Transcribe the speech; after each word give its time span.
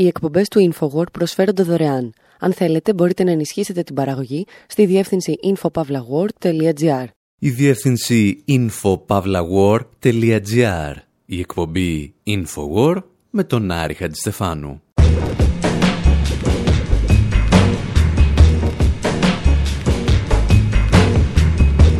Οι 0.00 0.06
εκπομπές 0.06 0.48
του 0.48 0.72
InfoWord 0.72 1.12
προσφέρονται 1.12 1.62
δωρεάν. 1.62 2.12
Αν 2.38 2.52
θέλετε, 2.52 2.94
μπορείτε 2.94 3.24
να 3.24 3.30
ενισχύσετε 3.30 3.82
την 3.82 3.94
παραγωγή 3.94 4.46
στη 4.66 4.86
διεύθυνση 4.86 5.38
infopavlagor.gr. 5.42 7.04
Η 7.38 7.50
διεύθυνση 7.50 8.44
infopavlagor.gr. 8.48 10.94
Η 11.26 11.38
εκπομπή 11.38 12.14
InfoWord 12.26 13.02
με 13.30 13.44
τον 13.44 13.70
Άρη 13.70 13.94
Χατζηστεφάνου. 13.94 14.82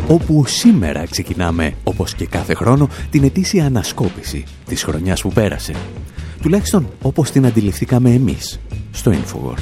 όπου 0.08 0.46
σήμερα 0.46 1.06
ξεκινάμε, 1.06 1.74
όπως 1.84 2.14
και 2.14 2.26
κάθε 2.26 2.54
χρόνο, 2.54 2.88
την 3.10 3.24
ετήσια 3.24 3.64
ανασκόπηση 3.64 4.44
της 4.66 4.82
χρονιάς 4.82 5.22
που 5.22 5.28
πέρασε. 5.28 5.74
Τουλάχιστον 6.42 6.88
όπως 7.02 7.30
την 7.30 7.46
αντιληφθήκαμε 7.46 8.10
εμείς, 8.10 8.60
στο 8.90 9.12
Infowar. 9.12 9.58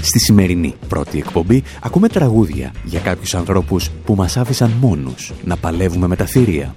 Στη 0.00 0.18
σημερινή 0.18 0.74
πρώτη 0.88 1.18
εκπομπή 1.18 1.62
ακούμε 1.82 2.08
τραγούδια 2.08 2.72
για 2.84 3.00
κάποιους 3.00 3.34
ανθρώπους 3.34 3.90
που 4.04 4.14
μας 4.14 4.36
άφησαν 4.36 4.70
μόνους 4.80 5.32
να 5.44 5.56
παλεύουμε 5.56 6.06
με 6.06 6.16
τα 6.16 6.24
θηρία. 6.24 6.74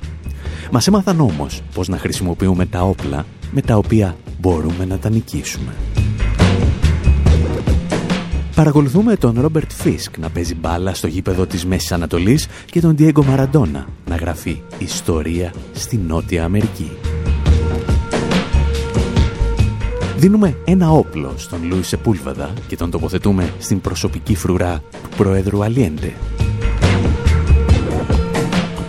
Μας 0.71 0.87
έμαθαν 0.87 1.19
όμως 1.19 1.61
πώς 1.73 1.87
να 1.87 1.97
χρησιμοποιούμε 1.97 2.65
τα 2.65 2.81
όπλα 2.81 3.25
με 3.51 3.61
τα 3.61 3.75
οποία 3.77 4.15
μπορούμε 4.39 4.85
να 4.85 4.97
τα 4.97 5.09
νικήσουμε. 5.09 5.73
Παρακολουθούμε 8.55 9.15
τον 9.15 9.41
Ρόμπερτ 9.41 9.71
Φίσκ 9.71 10.17
να 10.17 10.29
παίζει 10.29 10.55
μπάλα 10.55 10.93
στο 10.93 11.07
γήπεδο 11.07 11.45
της 11.45 11.65
Μέσης 11.65 11.91
Ανατολής 11.91 12.47
και 12.65 12.81
τον 12.81 12.95
Διέγκο 12.95 13.23
Μαραντόνα 13.23 13.87
να 14.09 14.15
γράφει 14.15 14.61
ιστορία 14.77 15.53
στη 15.73 15.97
Νότια 15.97 16.43
Αμερική. 16.43 16.91
Δίνουμε 20.17 20.57
ένα 20.65 20.91
όπλο 20.91 21.33
στον 21.37 21.59
Λουίς 21.63 21.83
Σεπούλβεδα 21.83 22.53
και 22.67 22.75
τον 22.75 22.91
τοποθετούμε 22.91 23.53
στην 23.59 23.81
προσωπική 23.81 24.35
φρουρά 24.35 24.81
του 24.91 25.09
Προέδρου 25.17 25.63
Αλιέντε. 25.63 26.13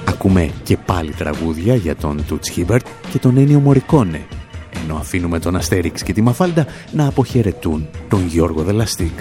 Ακούμε 0.08 0.50
και 0.62 0.76
πάλι 0.76 1.12
τραγούδια 1.12 1.74
για 1.74 1.96
τον 1.96 2.24
Τουτς 2.26 2.50
Χίμπερτ 2.50 2.86
και 3.10 3.18
τον 3.18 3.36
Ένιο 3.36 3.58
Μορικόνε, 3.58 4.26
ενώ 4.84 4.96
αφήνουμε 4.96 5.38
τον 5.38 5.56
Αστέριξ 5.56 6.02
και 6.02 6.12
τη 6.12 6.22
Μαφάλντα 6.22 6.66
να 6.92 7.06
αποχαιρετούν 7.06 7.88
τον 8.08 8.26
Γιώργο 8.26 8.62
Δελαστίκ. 8.62 9.18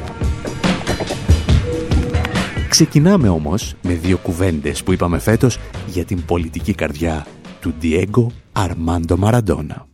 Ξεκινάμε 2.69 3.29
όμως 3.29 3.75
με 3.81 3.93
δύο 3.93 4.17
κουβέντες 4.17 4.83
που 4.83 4.93
είπαμε 4.93 5.19
φέτος 5.19 5.59
για 5.87 6.05
την 6.05 6.25
πολιτική 6.25 6.73
καρδιά 6.73 7.25
του 7.61 7.73
Διέγκο 7.79 8.31
Αρμάντο 8.51 9.17
Μαραντόνα. 9.17 9.92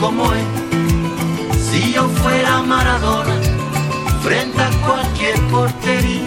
Como 0.00 0.32
es. 0.32 0.44
Si 1.70 1.92
yo 1.92 2.08
fuera 2.08 2.62
Maradona, 2.62 3.34
frente 4.22 4.60
a 4.60 4.70
cualquier 4.86 5.40
portería, 5.50 6.26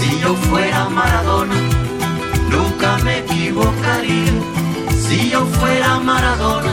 si 0.00 0.20
yo 0.20 0.34
fuera 0.34 0.88
Maradona, 0.88 1.54
nunca 2.50 2.98
me 3.04 3.18
equivocaría. 3.18 4.32
Si 5.06 5.30
yo 5.30 5.46
fuera 5.46 5.98
Maradona, 6.00 6.72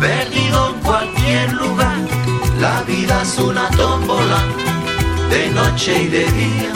perdido 0.00 0.74
en 0.74 0.80
cualquier 0.80 1.52
lugar, 1.54 1.98
la 2.60 2.82
vida 2.82 3.22
es 3.22 3.38
una 3.38 3.68
tómbola, 3.70 4.40
de 5.30 5.50
noche 5.50 6.02
y 6.02 6.06
de 6.08 6.24
día. 6.32 6.72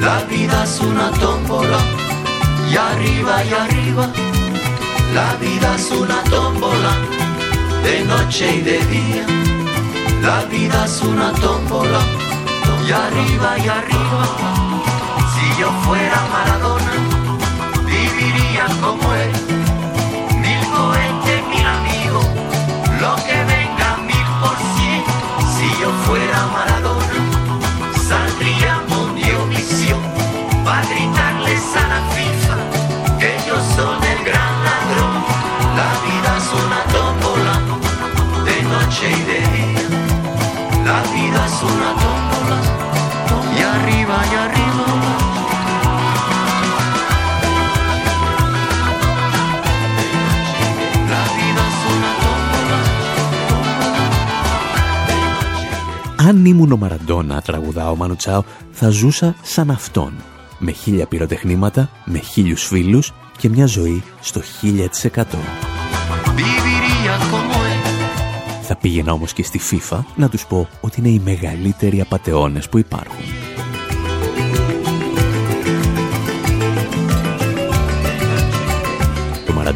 La 0.00 0.22
vida 0.24 0.64
es 0.64 0.80
una 0.80 1.10
tómbola, 1.12 1.78
y 2.70 2.76
arriba 2.76 3.44
y 3.44 3.52
arriba, 3.52 4.08
la 5.14 5.34
vida 5.36 5.74
es 5.76 5.90
una 5.90 6.22
tómbola 6.24 7.19
de 7.82 8.04
noche 8.04 8.56
y 8.56 8.60
de 8.60 8.78
día. 8.86 9.26
La 10.22 10.44
vida 10.44 10.84
es 10.84 11.00
una 11.02 11.32
tómbola, 11.32 12.00
y 12.86 12.92
arriba 12.92 13.58
y 13.58 13.68
arriba. 13.68 14.26
Si 15.32 15.60
yo 15.60 15.70
fuera 15.84 16.18
Maradona, 16.32 16.92
viviría 17.86 18.66
como 18.80 19.14
él. 19.14 19.32
Mil 20.44 20.62
cohetes, 20.76 21.40
mil 21.52 21.66
amigos, 21.66 22.26
lo 23.00 23.16
que 23.24 23.39
Αν 56.30 56.44
ήμουν 56.44 56.72
ο 56.72 56.76
Μαραντόνα, 56.76 57.40
τραγουδά 57.40 57.90
ο 57.90 57.96
Μανουτσάο, 57.96 58.42
θα 58.70 58.88
ζούσα 58.88 59.34
σαν 59.42 59.70
αυτόν. 59.70 60.12
Με 60.58 60.72
χίλια 60.72 61.06
πυροτεχνήματα, 61.06 61.90
με 62.04 62.18
χίλιους 62.18 62.66
φίλους 62.66 63.12
και 63.38 63.48
μια 63.48 63.66
ζωή 63.66 64.02
στο 64.20 64.40
1000%. 64.62 65.24
Viviría 66.36 67.14
como 67.30 67.56
él. 67.72 67.80
Θα 68.62 68.76
πήγαινα 68.76 69.12
όμως 69.12 69.32
και 69.32 69.42
στη 69.42 69.60
FIFA 69.70 69.98
να 70.16 70.28
τους 70.28 70.46
πω 70.46 70.68
ότι 70.80 71.00
είναι 71.00 71.08
οι 71.08 71.20
μεγαλύτεροι 71.24 72.00
απατεώνες 72.00 72.68
που 72.68 72.78
υπάρχουν. 72.78 73.39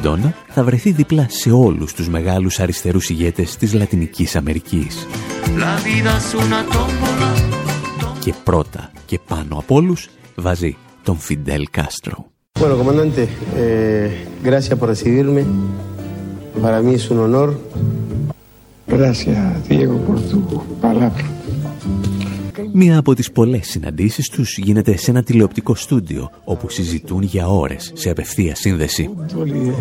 Το 0.05 0.11
Μαραντόνα 0.11 0.35
θα 0.49 0.65
βρεθεί 0.65 0.91
δίπλα 0.93 1.27
σε 1.29 1.51
όλους 1.51 1.95
τους 1.95 2.09
μεγάλους 2.09 2.61
αριστερούς 2.61 3.11
ηγέτες 3.11 3.57
της 3.57 3.73
Λατινικής 3.73 4.37
Αμερικής. 4.37 5.07
La 5.57 5.77
vida 5.85 6.13
es 6.19 6.35
una 6.35 6.75
tómbola. 6.75 7.33
Και 8.21 8.35
πρώτα 8.45 8.91
και 9.07 9.21
πάνω 9.29 9.59
από 9.59 9.75
όλους 9.75 10.09
βάζει 10.35 10.77
τον 11.03 11.19
Φιντέλ 11.19 11.69
Κάστρο. 11.71 12.27
Bueno, 12.61 12.77
comandante, 12.77 13.29
eh, 13.57 14.11
gracias 14.43 14.79
por 14.79 14.89
recibirme. 14.89 15.43
Para 16.63 16.79
mí 16.85 16.95
es 16.95 17.11
un 17.11 17.19
honor. 17.27 17.49
Gracias, 18.87 19.69
Diego, 19.69 19.97
por 20.07 20.19
tu 20.31 20.39
palabra. 20.81 21.34
Μία 22.77 22.99
από 22.99 23.15
τις 23.15 23.33
πολλές 23.33 23.69
συναντήσεις 23.69 24.29
τους 24.29 24.59
γίνεται 24.59 24.97
σε 24.97 25.11
ένα 25.11 25.23
τηλεοπτικό 25.23 25.75
στούντιο 25.75 26.31
όπου 26.45 26.71
συζητούν 26.71 27.23
για 27.23 27.49
ώρες 27.49 27.93
σε 27.95 28.11
απευθεία 28.11 28.55
σύνδεση. 28.55 29.11
Fútbol 29.17 29.49
y 29.49 29.61
de 29.61 29.73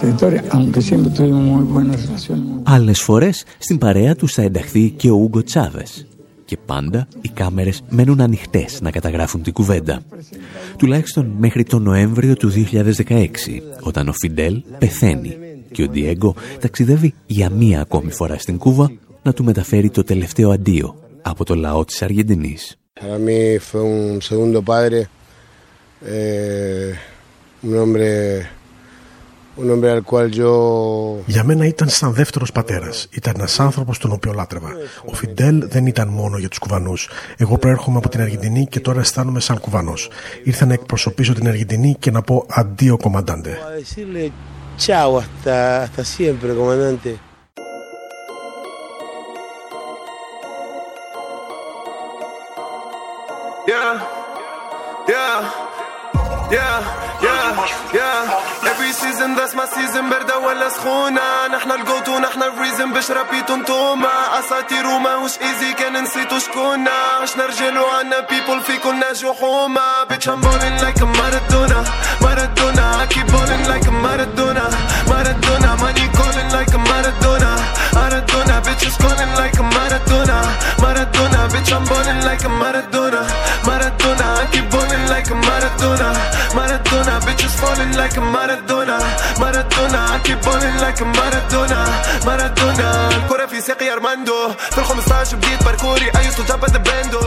trayectoria, 0.00 0.42
aunque 0.50 0.80
siempre 0.88 1.10
tuvimos 1.16 1.44
muy 1.52 1.64
buena 1.72 1.96
relación. 1.96 2.60
Άλλες 2.62 3.00
φορές 3.00 3.44
στην 3.58 3.78
παρέα 3.78 4.16
τους 4.16 4.32
θα 4.32 4.42
ενταχθεί 4.42 4.90
και 4.90 5.10
ο 5.10 5.14
Ούγκο 5.14 5.42
Τσάβες. 5.42 6.06
Και 6.44 6.56
πάντα 6.66 7.08
οι 7.20 7.28
κάμερες 7.28 7.82
μένουν 7.88 8.20
ανοιχτές 8.20 8.80
να 8.80 8.90
καταγράφουν 8.90 9.42
την 9.42 9.52
κουβέντα. 9.52 10.02
Τουλάχιστον 10.76 11.34
μέχρι 11.38 11.64
τον 11.64 11.82
Νοέμβριο 11.82 12.34
του 12.34 12.50
2016, 12.50 13.62
όταν 13.80 14.08
ο 14.08 14.12
Φιντέλ 14.12 14.62
πεθαίνει 14.78 15.36
και 15.72 15.82
ο 15.82 15.88
Ντιέγκο 15.88 16.34
ταξιδεύει 16.60 17.14
για 17.26 17.50
μία 17.50 17.80
ακόμη 17.80 18.12
φορά 18.12 18.38
στην 18.38 18.58
Κούβα 18.58 18.92
να 19.22 19.32
του 19.32 19.44
μεταφέρει 19.44 19.90
το 19.90 20.02
τελευταίο 20.02 20.50
αντίο 20.50 21.01
από 21.22 21.44
το 21.44 21.54
λαό 21.54 21.84
της 21.84 22.02
Αργεντινής. 22.02 22.76
Para 23.00 23.18
mí 23.18 23.58
fue 23.58 23.82
un 23.82 24.20
segundo 24.30 24.60
padre, 24.62 24.98
eh, 26.04 26.94
un 27.66 27.72
hombre, 27.80 28.08
un 29.56 29.70
hombre 29.70 29.90
al 29.90 30.02
cual 30.10 30.30
yo 30.30 30.52
Για 31.26 31.44
μένα 31.44 31.66
ήταν 31.66 31.88
σαν 31.88 32.12
δεύτερος 32.12 32.52
πατέρας. 32.52 33.08
Ήταν 33.10 33.34
ένας 33.36 33.60
άνθρωπος 33.60 33.98
τον 33.98 34.12
οποίο 34.12 34.32
λάτρευα. 34.32 34.68
Ο 35.04 35.14
Φιντέλ 35.14 35.68
δεν 35.68 35.86
ήταν 35.86 36.08
μόνο 36.08 36.38
για 36.38 36.48
τους 36.48 36.58
Κουβανούς. 36.58 37.08
Εγώ 37.36 37.58
προέρχομαι 37.58 37.98
από 37.98 38.08
την 38.08 38.20
Αργεντινή 38.20 38.66
και 38.66 38.80
τώρα 38.80 39.00
αισθάνομαι 39.00 39.40
σαν 39.40 39.58
Κουβανός. 39.60 40.08
Ήρθα 40.44 40.66
να 40.66 40.72
εκπροσωπήσω 40.72 41.32
την 41.32 41.48
Αργεντινή 41.48 41.96
και 41.98 42.10
να 42.10 42.22
πω 42.22 42.46
αντίο 42.48 42.96
κομμαντάντε. 42.96 43.58
Season 58.92 59.34
that's 59.36 59.54
my 59.54 59.66
season 59.66 60.10
باردة 60.10 60.38
ولا 60.38 60.68
سخونة 60.68 61.46
نحنا 61.52 61.74
الجوتو 61.74 62.18
نحنا 62.18 62.46
الريزن 62.46 62.92
باش 62.92 63.10
رابيتو 63.10 63.56
نتوما 63.56 64.38
اساطير 64.38 64.86
وماهوش 64.86 65.38
ايزي 65.38 65.72
كان 65.72 66.02
نسيتو 66.02 66.38
شكونا 66.38 66.90
عشنا 67.22 67.46
رجال 67.46 67.78
وعنا 67.78 68.20
بيبول 68.20 68.60
في 68.62 68.78
keep 73.12 73.26
balling 73.32 73.64
like 73.68 73.86
a 73.86 73.92
Maradona 74.04 74.64
Maradona 75.10 75.70
money 75.82 76.06
calling 76.16 76.50
like 76.56 76.72
a 76.78 76.80
Maradona 76.90 77.50
Maradona 77.96 78.56
bitch 78.64 78.84
is 78.88 78.96
calling 79.02 79.32
like 79.40 79.58
a 79.62 79.64
Maradona 79.74 80.38
Maradona 80.82 81.40
bitch 81.52 81.72
I'm 81.76 81.84
balling 81.90 82.20
like 82.28 82.44
a 82.44 82.50
Maradona 82.60 83.22
Maradona 83.68 84.26
I 84.42 84.46
keep 84.52 84.66
balling 84.72 85.04
like 85.12 85.28
a 85.34 85.36
Maradona 85.46 86.08
Maradona 86.08 86.08
bitch 86.12 86.41
is 87.51 87.53
falling 87.61 87.93
like 88.01 88.15
a 88.21 88.23
Maradona 88.35 88.97
Maradona 89.41 90.01
I 90.15 90.17
keep 90.25 90.39
balling 90.45 90.77
like 90.85 90.99
a 91.05 91.07
Maradona 91.17 91.81
Maradona 92.27 92.89
الكرة 93.17 93.45
في 93.45 93.61
ساقي 93.61 93.93
أرماندو 93.93 94.33
في 94.71 94.77
ال 94.77 94.83
15 94.83 95.37
بديت 95.37 95.63
باركوري 95.63 96.05
أيوتو 96.15 96.43
جابا 96.47 96.67
دباندو 96.67 97.19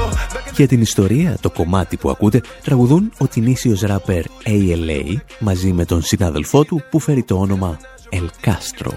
Για 0.56 0.68
την 0.68 0.80
ιστορία, 0.80 1.36
το 1.40 1.50
κομμάτι 1.50 1.96
που 1.96 2.10
ακούτε 2.10 2.40
τραγουδούν 2.64 3.12
ο 3.18 3.26
τινήσιος 3.26 3.80
ράπερ 3.80 4.24
ALA 4.46 5.16
μαζί 5.38 5.72
με 5.72 5.84
τον 5.84 6.02
συνάδελφό 6.02 6.64
του 6.64 6.82
που 6.90 7.00
φέρει 7.00 7.22
το 7.22 7.34
όνομα 7.38 7.78
El 8.11 8.29
Castro. 8.45 8.91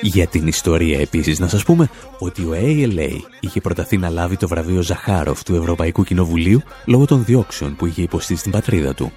Για 0.00 0.26
την 0.26 0.46
ιστορία 0.46 1.00
επίσης 1.00 1.38
να 1.38 1.48
σας 1.48 1.64
πούμε 1.64 1.90
ότι 2.18 2.42
ο 2.42 2.52
ALA 2.54 3.10
είχε 3.40 3.60
προταθεί 3.60 3.96
να 3.96 4.08
λάβει 4.08 4.36
το 4.36 4.48
βραβείο 4.48 4.82
Ζαχάροφ 4.82 5.42
του 5.42 5.54
Ευρωπαϊκού 5.54 6.04
Κοινοβουλίου 6.04 6.62
λόγω 6.84 7.04
των 7.04 7.24
διώξεων 7.24 7.76
που 7.76 7.86
είχε 7.86 8.02
υποστεί 8.02 8.36
στην 8.36 8.50
πατρίδα 8.50 8.94
του. 8.94 9.12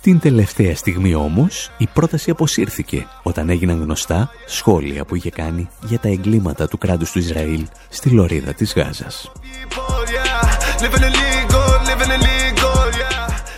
Την 0.00 0.18
τελευταία 0.18 0.76
στιγμή 0.76 1.14
όμως 1.14 1.70
η 1.78 1.88
πρόταση 1.92 2.30
αποσύρθηκε 2.30 3.06
όταν 3.22 3.50
έγιναν 3.50 3.82
γνωστά 3.82 4.30
σχόλια 4.46 5.04
που 5.04 5.14
είχε 5.14 5.30
κάνει 5.30 5.68
για 5.84 5.98
τα 5.98 6.08
εγκλήματα 6.08 6.68
του 6.68 6.78
κράτους 6.78 7.10
του 7.10 7.18
Ισραήλ 7.18 7.66
στη 7.88 8.10
λωρίδα 8.10 8.52
της 8.54 8.74
Γάζας. 8.74 9.30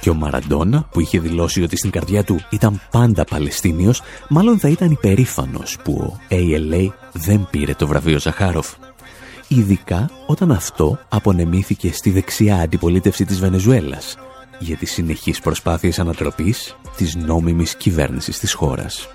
Και 0.05 0.11
ο 0.11 0.15
Μαραντόνα, 0.15 0.89
που 0.91 1.01
είχε 1.01 1.21
δηλώσει 1.21 1.63
ότι 1.63 1.77
στην 1.77 1.91
καρδιά 1.91 2.25
του 2.25 2.41
ήταν 2.51 2.81
πάντα 2.91 3.25
Παλαιστίνιος, 3.25 4.03
μάλλον 4.29 4.59
θα 4.59 4.69
ήταν 4.69 4.91
υπερήφανος 4.91 5.79
που 5.85 5.93
ο 5.93 6.19
ALA 6.31 6.89
δεν 7.13 7.49
πήρε 7.51 7.75
το 7.75 7.87
βραβείο 7.87 8.19
Ζαχάροφ. 8.19 8.73
Ειδικά 9.49 10.11
όταν 10.27 10.51
αυτό 10.51 10.99
απονεμήθηκε 11.09 11.93
στη 11.93 12.11
δεξιά 12.11 12.57
αντιπολίτευση 12.57 13.25
της 13.25 13.39
Βενεζουέλας 13.39 14.17
για 14.59 14.77
τις 14.77 14.93
συνεχείς 14.93 15.41
προσπάθειες 15.41 15.99
ανατροπής 15.99 16.77
της 16.97 17.15
νόμιμης 17.15 17.75
κυβέρνησης 17.75 18.39
της 18.39 18.53
χώρας. 18.53 19.09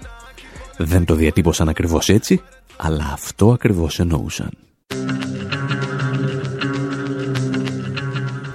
Δεν 0.78 1.06
το 1.06 1.16
διατύπωσαν 1.16 1.70
ακριβώς 1.70 2.10
έτσι, 2.10 2.42
αλλά 2.78 3.10
αυτό 3.14 3.52
ακριβώς 3.52 4.00
εννοούσαν. 4.00 4.50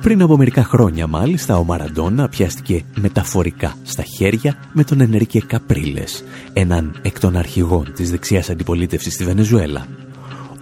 Πριν 0.05 0.23
από 0.23 0.37
μερικά 0.37 0.65
χρόνια 0.65 1.07
μάλιστα 1.07 1.57
ο 1.57 1.65
Μαραντόνα 1.65 2.29
πιάστηκε 2.29 2.85
μεταφορικά 2.95 3.75
στα 3.83 4.03
χέρια 4.03 4.57
με 4.73 4.85
τον 4.85 5.01
Ενερικέ 5.01 5.41
Καπρίλες, 5.41 6.25
έναν 6.53 7.01
εκ 7.03 7.21
των 7.21 7.37
αρχηγών 7.37 7.93
της 7.95 8.11
δεξιάς 8.11 8.51
αντιπολίτευσης 8.51 9.15
στη 9.15 9.25
Βενεζουέλα. 9.25 9.87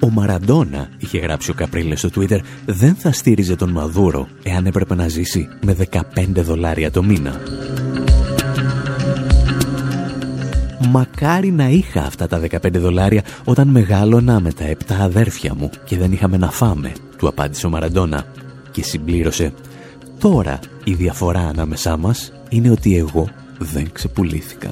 Ο 0.00 0.10
Μαραντόνα, 0.10 0.88
είχε 0.98 1.18
γράψει 1.18 1.50
ο 1.50 1.54
Καπρίλες 1.54 1.98
στο 1.98 2.08
Twitter, 2.14 2.38
δεν 2.66 2.94
θα 2.94 3.12
στήριζε 3.12 3.56
τον 3.56 3.70
Μαδούρο 3.70 4.28
εάν 4.42 4.66
έπρεπε 4.66 4.94
να 4.94 5.08
ζήσει 5.08 5.48
με 5.64 5.76
15 5.90 6.42
δολάρια 6.42 6.90
το 6.90 7.02
μήνα. 7.02 7.40
Μακάρι 10.88 11.50
να 11.50 11.68
είχα 11.68 12.00
αυτά 12.00 12.26
τα 12.26 12.40
15 12.50 12.72
δολάρια 12.72 13.22
όταν 13.44 13.68
μεγάλωνα 13.68 14.40
με 14.40 14.52
τα 14.52 14.64
7 14.64 14.74
αδέρφια 15.00 15.54
μου 15.54 15.70
και 15.84 15.98
δεν 15.98 16.12
είχαμε 16.12 16.36
να 16.36 16.50
φάμε, 16.50 16.92
του 17.16 17.28
απάντησε 17.28 17.66
ο 17.66 17.70
Μαραντόνα 17.70 18.24
και 18.72 18.82
συμπλήρωσε 18.82 19.52
«Τώρα 20.19 20.58
η 20.84 20.94
διαφορά 20.94 21.40
ανάμεσά 21.40 21.96
μας 21.96 22.32
είναι 22.48 22.70
ότι 22.70 22.96
εγώ 22.96 23.28
δεν 23.58 23.92
ξεπουλήθηκα». 23.92 24.70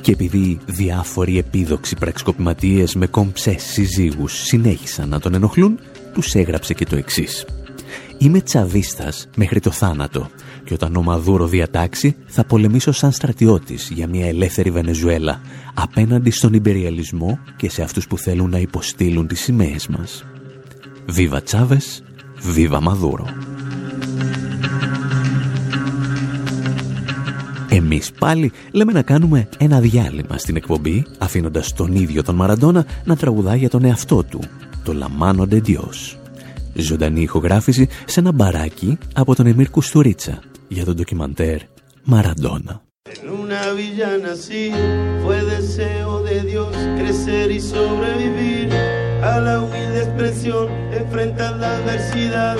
Και 0.00 0.12
επειδή 0.12 0.58
διάφοροι 0.66 1.38
επίδοξοι 1.38 1.96
πραξικοπηματίες 1.96 2.94
με 2.94 3.06
κομψές 3.06 3.62
συζύγους 3.62 4.32
συνέχισαν 4.32 5.08
να 5.08 5.20
τον 5.20 5.34
ενοχλούν, 5.34 5.78
τους 6.12 6.34
έγραψε 6.34 6.74
και 6.74 6.84
το 6.84 6.96
εξής. 6.96 7.46
«Είμαι 8.18 8.40
τσαβίστας 8.40 9.28
μέχρι 9.36 9.60
το 9.60 9.70
θάνατο 9.70 10.28
και 10.66 10.74
όταν 10.74 10.96
ο 10.96 11.02
Μαδούρο 11.02 11.46
διατάξει 11.46 12.16
θα 12.26 12.44
πολεμήσω 12.44 12.92
σαν 12.92 13.12
στρατιώτης 13.12 13.90
για 13.90 14.08
μια 14.08 14.26
ελεύθερη 14.26 14.70
Βενεζουέλα 14.70 15.40
απέναντι 15.74 16.30
στον 16.30 16.52
υπεριαλισμό 16.52 17.38
και 17.56 17.70
σε 17.70 17.82
αυτούς 17.82 18.06
που 18.06 18.18
θέλουν 18.18 18.50
να 18.50 18.58
υποστήλουν 18.58 19.26
τις 19.26 19.40
σημαίες 19.40 19.86
μας. 19.86 20.24
Βίβα 21.06 21.42
Τσάβες, 21.42 22.02
βίβα 22.40 22.80
Μαδούρο. 22.80 23.26
Εμείς 27.68 28.12
πάλι 28.18 28.52
λέμε 28.72 28.92
να 28.92 29.02
κάνουμε 29.02 29.48
ένα 29.58 29.80
διάλειμμα 29.80 30.38
στην 30.38 30.56
εκπομπή, 30.56 31.06
αφήνοντας 31.18 31.72
τον 31.72 31.94
ίδιο 31.94 32.22
τον 32.22 32.34
Μαραντόνα 32.34 32.86
να 33.04 33.16
τραγουδά 33.16 33.54
για 33.54 33.68
τον 33.68 33.84
εαυτό 33.84 34.24
του, 34.24 34.40
το 34.84 34.92
«Λαμάνο 34.92 35.46
Ντεντιός». 35.46 36.18
Ζωντανή 36.74 37.22
ηχογράφηση 37.22 37.88
σε 38.04 38.20
ένα 38.20 38.32
μπαράκι 38.32 38.98
από 39.14 39.34
τον 39.34 39.46
Εμίρ 39.46 39.70
Κουστουρίτσα 39.70 40.38
y 40.68 40.80
a 40.80 40.84
do 40.84 40.94
documentar 40.94 41.68
Maradona. 42.04 42.82
En 43.06 43.30
una 43.30 43.72
villa 43.72 44.18
nací, 44.18 44.72
fue 45.22 45.42
deseo 45.44 46.22
de 46.22 46.42
Dios 46.42 46.74
crecer 46.98 47.50
y 47.50 47.60
sobrevivir 47.60 48.72
a 49.22 49.40
la 49.40 49.60
humilde 49.60 50.02
expresión, 50.02 50.68
enfrentar 50.92 51.56
la 51.56 51.76
adversidad 51.76 52.56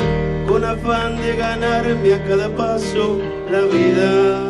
con 0.49 0.65
afán 0.65 1.17
de 1.17 1.37
ganarme 1.37 2.15
a 2.15 2.25
cada 2.25 2.49
paso 2.55 3.19
la 3.51 3.63
vida. 3.63 4.41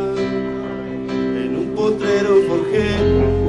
En 1.42 1.56
un 1.56 1.74
potrero 1.74 2.42
forjé 2.48 2.88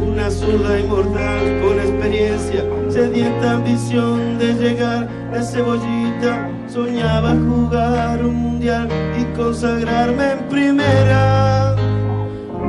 una 0.07 0.31
zurda 0.31 0.79
inmortal 0.79 1.61
con 1.61 1.79
experiencia, 1.79 2.63
sedienta 2.89 3.53
ambición 3.53 4.37
de 4.37 4.53
llegar 4.53 5.09
de 5.31 5.43
cebollita, 5.43 6.49
soñaba 6.67 7.31
jugar 7.31 8.25
un 8.25 8.46
mundial 8.67 8.89
y 9.17 9.23
consagrarme 9.37 10.31
en 10.31 10.39
primera. 10.49 11.75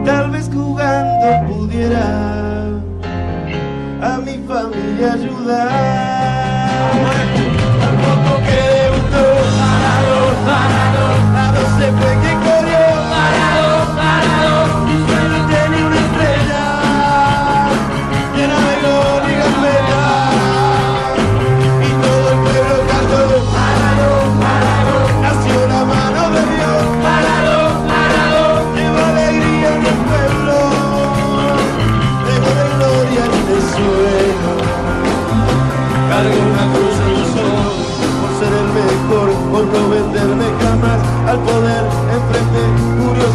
Tal 0.04 0.30
vez 0.30 0.48
jugando 0.52 1.46
pudiera 1.48 2.68
a 4.02 4.18
mi 4.18 4.38
familia 4.46 5.12
ayudar. 5.14 5.68
Tampoco 7.80 8.30
que 8.46 8.60
debutó, 8.78 9.24
parado, 9.58 10.16
parado, 10.46 11.04
a 11.36 11.38
dos 11.52 11.70
se 11.78 11.88
fue 11.92 12.12
que 12.12 12.17
corrió, 12.17 12.17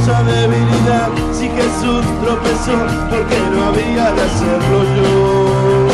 curiosa 0.03 0.23
debilidad. 0.23 1.09
Si 1.33 1.47
Jesús 1.49 2.03
tropezó, 2.23 2.77
porque 3.09 3.37
no 3.51 3.65
había 3.65 4.11
de 4.11 4.21
hacerlo 4.21 4.77
yo. 4.97 5.87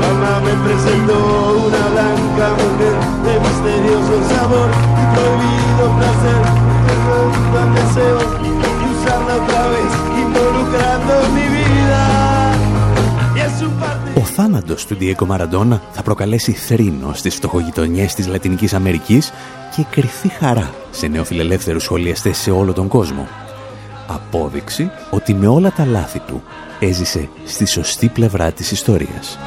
Mamá 0.00 0.40
me 0.40 0.54
presentó 0.64 1.18
una 1.66 1.88
blanca 1.92 2.46
mujer 2.60 2.96
de 3.24 3.32
misterioso 3.46 4.14
sabor 4.30 4.70
y 5.00 5.04
prohibido 5.14 5.84
placer. 5.98 6.42
Que 6.86 6.94
rondan 7.06 7.74
deseos 7.74 8.30
y 8.44 8.86
usarla 8.94 9.34
otra 9.42 9.62
vez, 9.74 9.92
involucrando 10.24 11.14
mi 11.34 11.46
vida. 11.56 12.02
Y 13.36 13.40
es 13.40 13.62
un 13.62 13.72
parte. 13.80 14.10
Ο 14.14 14.22
θάνατος 14.22 14.86
του 14.86 14.96
Diego 15.00 15.26
Μαραντόνα 15.26 15.82
θα 15.92 16.02
προκαλέσει 16.02 16.52
θρήνο 16.52 17.10
στις 17.14 17.34
φτωχογειτονιές 17.34 18.14
της 18.14 18.26
Λατινικής 18.26 18.74
Αμερικής 18.74 19.32
και 19.76 19.84
κρυφή 19.90 20.28
χαρά 20.28 20.74
σε 20.90 21.06
νεοφιλελεύθερους 21.06 21.82
σχολιαστές 21.82 22.36
σε 22.36 22.50
όλο 22.50 22.72
τον 22.72 22.88
κόσμο. 22.88 23.28
Απόδειξη 24.06 24.90
ότι 25.10 25.34
με 25.34 25.46
όλα 25.46 25.72
τα 25.72 25.84
λάθη 25.84 26.18
του 26.18 26.42
έζησε 26.80 27.28
στη 27.44 27.66
σωστή 27.66 28.08
πλευρά 28.08 28.52
της 28.52 28.70
ιστορίας. 28.70 29.38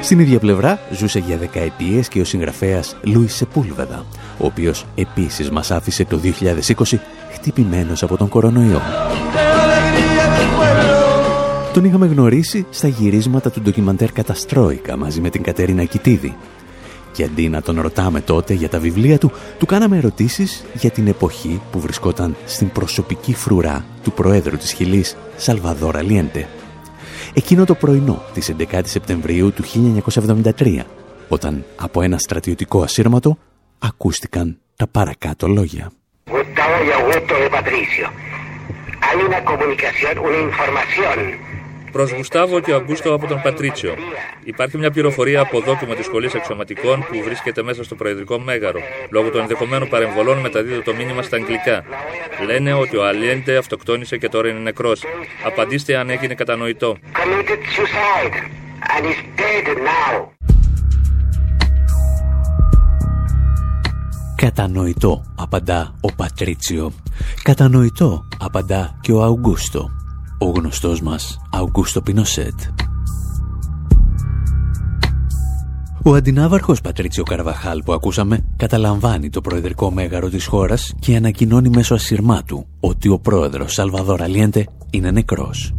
Era 0.00 0.04
Στην 0.04 0.18
ίδια 0.18 0.38
πλευρά 0.38 0.78
ζούσε 0.90 1.18
για 1.18 1.36
δεκαετίες 1.36 2.08
και 2.08 2.20
ο 2.20 2.24
συγγραφέας 2.24 2.96
Λούις 3.02 3.34
Σεπούλβεδα, 3.34 4.04
ο 4.38 4.46
οποίος 4.46 4.86
επίσης 4.94 5.50
μας 5.50 5.70
άφησε 5.70 6.04
το 6.04 6.18
2020 6.18 6.98
χτυπημένος 7.32 8.02
από 8.02 8.16
τον 8.16 8.28
κορονοϊό. 8.28 8.80
Τον 11.72 11.84
είχαμε 11.84 12.06
γνωρίσει 12.06 12.66
στα 12.70 12.88
γυρίσματα 12.88 13.50
του 13.50 13.60
ντοκιμαντέρ 13.60 14.12
Καταστρόικα 14.12 14.96
μαζί 14.96 15.20
με 15.20 15.30
την 15.30 15.42
Κατερίνα 15.42 15.84
Κιτίδη. 15.84 16.36
Και 17.12 17.24
αντί 17.24 17.48
να 17.48 17.62
τον 17.62 17.80
ρωτάμε 17.80 18.20
τότε 18.20 18.54
για 18.54 18.68
τα 18.68 18.78
βιβλία 18.78 19.18
του, 19.18 19.32
του 19.58 19.66
κάναμε 19.66 19.96
ερωτήσεις 19.96 20.64
για 20.74 20.90
την 20.90 21.06
εποχή 21.06 21.60
που 21.72 21.80
βρισκόταν 21.80 22.36
στην 22.46 22.70
προσωπική 22.70 23.34
φρουρά 23.34 23.84
του 24.02 24.12
Προέδρου 24.12 24.56
της 24.56 24.72
Χιλής, 24.72 25.16
Σαλβαδόρα 25.36 26.02
Λιέντε. 26.02 26.48
Εκείνο 27.34 27.64
το 27.64 27.74
πρωινό 27.74 28.22
της 28.34 28.52
11 28.70 28.80
Σεπτεμβρίου 28.84 29.52
του 29.52 29.62
1973, 30.58 30.78
όταν 31.28 31.64
από 31.76 32.02
ένα 32.02 32.18
στρατιωτικό 32.18 32.82
ασύρματο 32.82 33.38
ακούστηκαν 33.78 34.58
τα 34.76 34.86
παρακάτω 34.86 35.48
λόγια. 35.48 35.92
Gustavo 36.26 36.76
y 36.86 36.90
Augusto 37.00 37.34
de 37.42 37.48
Patricio. 37.58 38.06
Hay 39.06 39.18
una 39.28 39.40
comunicación, 39.44 40.14
una 40.28 40.40
información. 40.48 41.51
Προς 41.92 42.10
Γουστάβο 42.12 42.60
και 42.60 42.72
Αγκούστο 42.72 43.14
από 43.14 43.26
τον 43.26 43.40
Πατρίτσιο. 43.42 43.94
Υπάρχει 44.44 44.78
μια 44.78 44.90
πληροφορία 44.90 45.40
από 45.40 45.60
δόκιμο 45.60 45.94
της 45.94 46.04
Σχολής 46.04 46.34
Αξιωματικών 46.34 46.98
που 47.00 47.22
βρίσκεται 47.24 47.62
μέσα 47.62 47.84
στο 47.84 47.94
Προεδρικό 47.94 48.38
Μέγαρο. 48.38 48.80
Λόγω 49.10 49.30
των 49.30 49.40
ενδεχομένων 49.40 49.88
παρεμβολών 49.88 50.38
μεταδίδω 50.38 50.82
το 50.82 50.94
μήνυμα 50.94 51.22
στα 51.22 51.36
αγγλικά. 51.36 51.84
Λένε 52.46 52.72
ότι 52.72 52.96
ο 52.96 53.06
Αλιέντε 53.06 53.56
αυτοκτόνησε 53.56 54.16
και 54.16 54.28
τώρα 54.28 54.48
είναι 54.48 54.58
νεκρός. 54.58 55.02
Απαντήστε 55.46 55.96
αν 55.96 56.10
έγινε 56.10 56.34
κατανοητό. 56.34 56.96
Committed 57.12 57.60
suicide. 57.74 58.36
And 58.94 59.04
is 59.04 59.40
dead 59.40 59.76
now. 59.76 60.28
Κατανοητό, 64.36 65.22
απαντά 65.36 65.94
ο 66.00 66.12
Πατρίτσιο. 66.12 66.92
Κατανοητό, 67.42 68.28
απαντά 68.38 68.98
και 69.00 69.12
ο 69.12 69.22
Αουγκούστο. 69.22 69.90
Ο 70.42 70.50
γνωστός 70.50 71.00
μας 71.00 71.40
Αουγκούστο 71.50 72.02
Πινοσέτ. 72.02 72.60
Ο 76.04 76.14
αντινάβαρχος 76.14 76.80
Πατρίτσιο 76.80 77.22
Καρβαχάλ 77.22 77.82
που 77.82 77.92
ακούσαμε 77.92 78.44
καταλαμβάνει 78.56 79.30
το 79.30 79.40
προεδρικό 79.40 79.90
μέγαρο 79.90 80.28
της 80.28 80.46
χώρας 80.46 80.94
και 80.98 81.16
ανακοινώνει 81.16 81.68
μέσω 81.68 81.94
ασυρμάτου 81.94 82.66
ότι 82.80 83.08
ο 83.08 83.18
πρόεδρος 83.18 83.72
Σαλβαδόρ 83.72 84.22
Αλιέντε 84.22 84.66
είναι 84.90 85.10
νεκρός. 85.10 85.74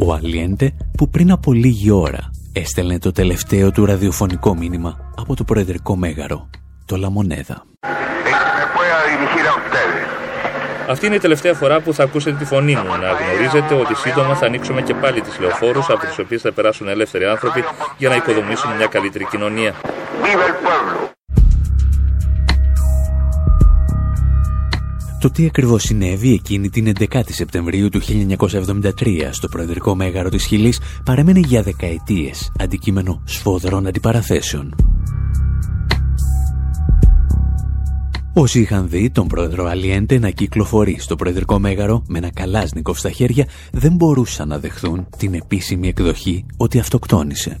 Ο 0.00 0.12
Αλιέντε 0.12 0.72
που 0.96 1.08
πριν 1.08 1.30
από 1.30 1.52
λίγη 1.52 1.90
ώρα 1.90 2.30
έστελνε 2.52 2.98
το 2.98 3.12
τελευταίο 3.12 3.70
του 3.70 3.84
ραδιοφωνικό 3.84 4.54
μήνυμα 4.54 4.96
από 5.16 5.36
το 5.36 5.44
προεδρικό 5.44 5.96
μέγαρο, 5.96 6.48
το 6.84 6.96
Λαμονέδα. 6.96 7.64
Αυτή 10.90 11.06
είναι 11.06 11.14
η 11.14 11.18
τελευταία 11.18 11.54
φορά 11.54 11.80
που 11.80 11.94
θα 11.94 12.02
ακούσετε 12.02 12.36
τη 12.36 12.44
φωνή 12.44 12.74
μου. 12.74 12.84
Να 12.84 13.10
γνωρίζετε 13.10 13.74
ότι 13.74 13.94
σύντομα 13.94 14.34
θα 14.34 14.46
ανοίξουμε 14.46 14.82
και 14.82 14.94
πάλι 14.94 15.20
τις 15.20 15.38
λεωφόρους 15.40 15.90
από 15.90 16.06
τις 16.06 16.18
οποίες 16.18 16.40
θα 16.40 16.52
περάσουν 16.52 16.88
ελεύθεροι 16.88 17.24
άνθρωποι 17.24 17.64
για 17.98 18.08
να 18.08 18.14
οικοδομήσουν 18.14 18.76
μια 18.76 18.86
καλύτερη 18.86 19.26
κοινωνία. 19.30 19.74
Το 25.20 25.30
τι 25.30 25.46
ακριβώς 25.46 25.82
συνέβη 25.82 26.32
εκείνη 26.32 26.70
την 26.70 26.92
11η 26.98 27.30
Σεπτεμβρίου 27.32 27.88
του 27.88 28.00
1973 28.00 29.28
στο 29.30 29.48
Προεδρικό 29.48 29.94
Μέγαρο 29.94 30.28
της 30.28 30.44
Χιλής 30.44 30.80
παρέμενε 31.04 31.40
για 31.40 31.62
δεκαετίες 31.62 32.52
αντικείμενο 32.58 33.22
σφοδρών 33.24 33.86
αντιπαραθέσεων. 33.86 34.74
Όσοι 38.32 38.60
είχαν 38.60 38.88
δει 38.88 39.10
τον 39.10 39.26
πρόεδρο 39.26 39.66
Αλιέντε 39.66 40.18
να 40.18 40.30
κυκλοφορεί 40.30 40.96
στο 40.98 41.16
προεδρικό 41.16 41.58
μέγαρο 41.58 42.02
με 42.06 42.18
ένα 42.18 42.30
καλάσνικο 42.30 42.94
στα 42.94 43.10
χέρια 43.10 43.46
δεν 43.72 43.92
μπορούσαν 43.92 44.48
να 44.48 44.58
δεχθούν 44.58 45.06
την 45.16 45.34
επίσημη 45.34 45.88
εκδοχή 45.88 46.46
ότι 46.56 46.78
αυτοκτόνησε. 46.78 47.60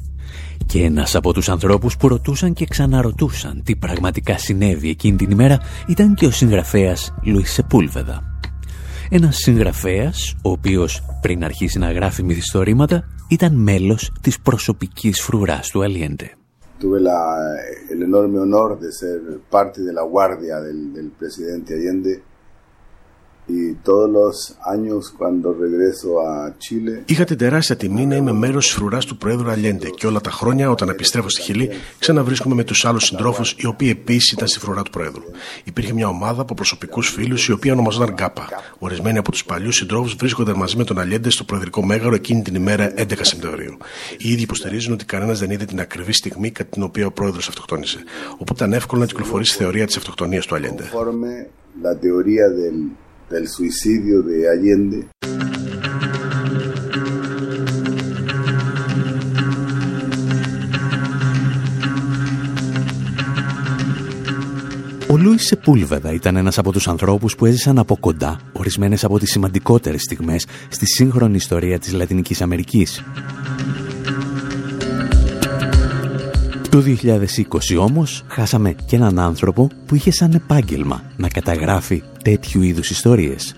Και 0.66 0.82
ένας 0.84 1.14
από 1.14 1.32
τους 1.32 1.48
ανθρώπους 1.48 1.96
που 1.96 2.08
ρωτούσαν 2.08 2.52
και 2.52 2.66
ξαναρωτούσαν 2.66 3.62
τι 3.64 3.76
πραγματικά 3.76 4.38
συνέβη 4.38 4.88
εκείνη 4.88 5.16
την 5.16 5.30
ημέρα 5.30 5.60
ήταν 5.86 6.14
και 6.14 6.26
ο 6.26 6.30
συγγραφέας 6.30 7.14
Λουίς 7.22 7.52
Σεπούλβεδα. 7.52 8.38
Ένας 9.10 9.36
συγγραφέας, 9.36 10.34
ο 10.42 10.50
οποίος 10.50 11.02
πριν 11.20 11.44
αρχίσει 11.44 11.78
να 11.78 11.92
γράφει 11.92 12.22
μυθιστορήματα, 12.22 13.04
ήταν 13.28 13.54
μέλος 13.54 14.12
της 14.20 14.40
προσωπικής 14.40 15.20
φρουράς 15.20 15.68
του 15.68 15.82
Αλιέντε. 15.82 16.34
Tuve 16.80 16.98
la, 16.98 17.60
el 17.90 18.02
enorme 18.02 18.38
honor 18.38 18.80
de 18.80 18.90
ser 18.90 19.20
parte 19.50 19.82
de 19.82 19.92
la 19.92 20.02
guardia 20.02 20.60
del, 20.60 20.94
del 20.94 21.10
presidente 21.10 21.74
Allende 21.74 22.22
y 23.58 23.74
todos 23.88 24.08
los 24.18 24.34
años 24.74 25.00
cuando 25.18 25.46
regreso 25.64 26.08
a 26.30 26.54
Chile 26.58 27.02
Είχα 27.04 27.24
την 27.24 27.36
τεράστια 27.36 27.76
τιμή 27.76 28.06
να 28.06 28.16
είμαι 28.16 28.32
μέρος 28.32 28.66
της 28.66 28.74
φρουράς 28.74 29.04
του 29.04 29.16
Πρόεδρου 29.16 29.50
Αλιέντε 29.50 29.88
και 29.88 30.06
όλα 30.06 30.20
τα 30.20 30.30
χρόνια 30.30 30.70
όταν 30.70 30.88
επιστρέφω 30.88 31.28
στη 31.28 31.40
Χιλή 31.42 31.70
ξαναβρίσκομαι 31.98 32.54
με 32.54 32.64
τους 32.64 32.84
άλλους 32.84 33.04
συντρόφους 33.04 33.54
οι 33.58 33.66
οποίοι 33.66 33.96
επίσης 34.00 34.32
ήταν 34.32 34.48
στη 34.48 34.58
φρουρά 34.58 34.82
του 34.82 34.90
Πρόεδρου. 34.90 35.22
Υπήρχε 35.64 35.92
μια 35.92 36.08
ομάδα 36.08 36.42
από 36.42 36.54
προσωπικούς 36.54 37.08
φίλους 37.08 37.48
η 37.48 37.52
οποία 37.52 37.72
ονομαζόταν 37.72 38.14
Γκάπα. 38.14 38.48
Ορισμένοι 38.78 39.18
από 39.18 39.30
τους 39.30 39.44
παλιούς 39.44 39.76
συντρόφους 39.76 40.14
βρίσκονταν 40.14 40.56
μαζί 40.56 40.76
με 40.76 40.84
τον 40.84 40.98
Αλιέντε 40.98 41.30
στο 41.30 41.44
Προεδρικό 41.44 41.84
Μέγαρο 41.84 42.14
εκείνη 42.14 42.42
την 42.42 42.54
ημέρα 42.54 42.92
11 42.96 43.04
Σεπτεμβρίου. 43.20 43.76
Οι 44.18 44.30
ίδιοι 44.32 44.42
υποστηρίζουν 44.42 44.92
ότι 44.92 45.04
κανένας 45.04 45.38
δεν 45.38 45.50
είδε 45.50 45.64
την 45.64 45.80
ακριβή 45.80 46.12
στιγμή 46.12 46.50
κατά 46.50 46.70
την 46.70 46.82
οποία 46.82 47.06
ο 47.06 47.10
Πρόεδρος 47.10 47.48
αυτοκτόνησε. 47.48 47.98
Οπότε 48.32 48.52
ήταν 48.54 48.72
εύκολο 48.72 49.00
να 49.00 49.06
κυκλοφορήσει 49.06 49.54
η 49.54 49.58
θεωρία 49.62 49.86
της 49.86 49.96
αυτοκτονίας 49.96 50.46
του 50.46 50.54
Αλιέντε. 50.54 50.84
conforme 50.92 51.32
la 51.82 51.94
teoría 52.04 52.46
del, 52.48 52.76
del 53.30 53.48
suicidio 53.48 54.22
de 54.22 54.48
Allende 54.48 55.08
Ο 65.08 65.16
Λούις 65.16 65.46
Σεπούλβεδα 65.46 66.12
ήταν 66.12 66.36
ένας 66.36 66.58
από 66.58 66.72
τους 66.72 66.88
ανθρώπους 66.88 67.34
που 67.34 67.46
έζησαν 67.46 67.78
από 67.78 67.96
κοντά 68.00 68.40
ορισμένες 68.52 69.04
από 69.04 69.18
τις 69.18 69.30
σημαντικότερες 69.30 70.02
στιγμές 70.02 70.46
στη 70.68 70.86
σύγχρονη 70.86 71.36
ιστορία 71.36 71.78
της 71.78 71.92
Λατινικής 71.92 72.40
Αμερικής. 72.40 73.02
Το 76.70 76.80
2020 76.80 77.76
όμως 77.78 78.24
χάσαμε 78.28 78.74
και 78.86 78.96
έναν 78.96 79.18
άνθρωπο 79.18 79.68
που 79.86 79.94
είχε 79.94 80.10
σαν 80.10 80.32
επάγγελμα 80.32 81.02
να 81.16 81.28
καταγράφει 81.28 82.02
τέτοιου 82.22 82.62
είδους 82.62 82.90
ιστορίες. 82.90 83.54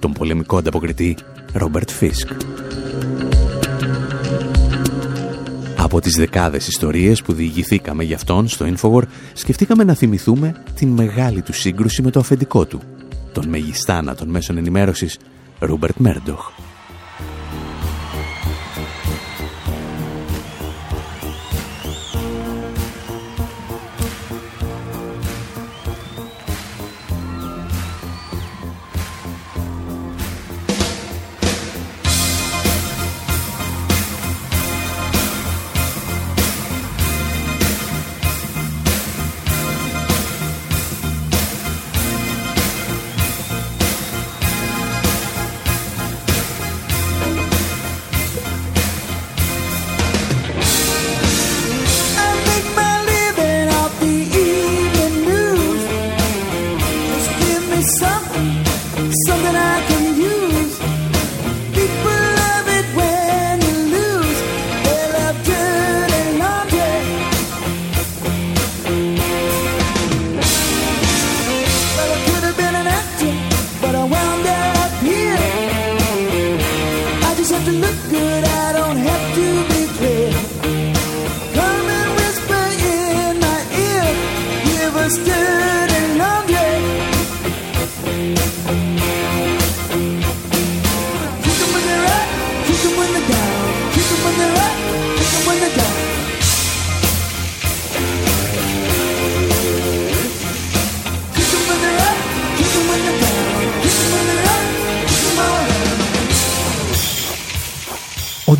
Τον 0.00 0.12
πολεμικό 0.12 0.56
ανταποκριτή 0.56 1.16
Ρόμπερτ 1.52 1.90
Φίσκ. 1.90 2.28
Από 5.76 6.00
τις 6.00 6.14
δεκάδες 6.16 6.68
ιστορίες 6.68 7.22
που 7.22 7.32
διηγηθήκαμε 7.32 8.04
για 8.04 8.16
αυτόν 8.16 8.48
στο 8.48 8.66
Infowar, 8.66 9.02
σκεφτήκαμε 9.32 9.84
να 9.84 9.94
θυμηθούμε 9.94 10.62
την 10.74 10.88
μεγάλη 10.88 11.42
του 11.42 11.52
σύγκρουση 11.52 12.02
με 12.02 12.10
το 12.10 12.20
αφεντικό 12.20 12.64
του, 12.64 12.80
τον 13.32 13.48
μεγιστάνα 13.48 14.14
των 14.14 14.28
μέσων 14.28 14.56
ενημέρωσης, 14.56 15.18
Ρούμπερτ 15.58 15.96
Μέρντοχ. 15.96 16.65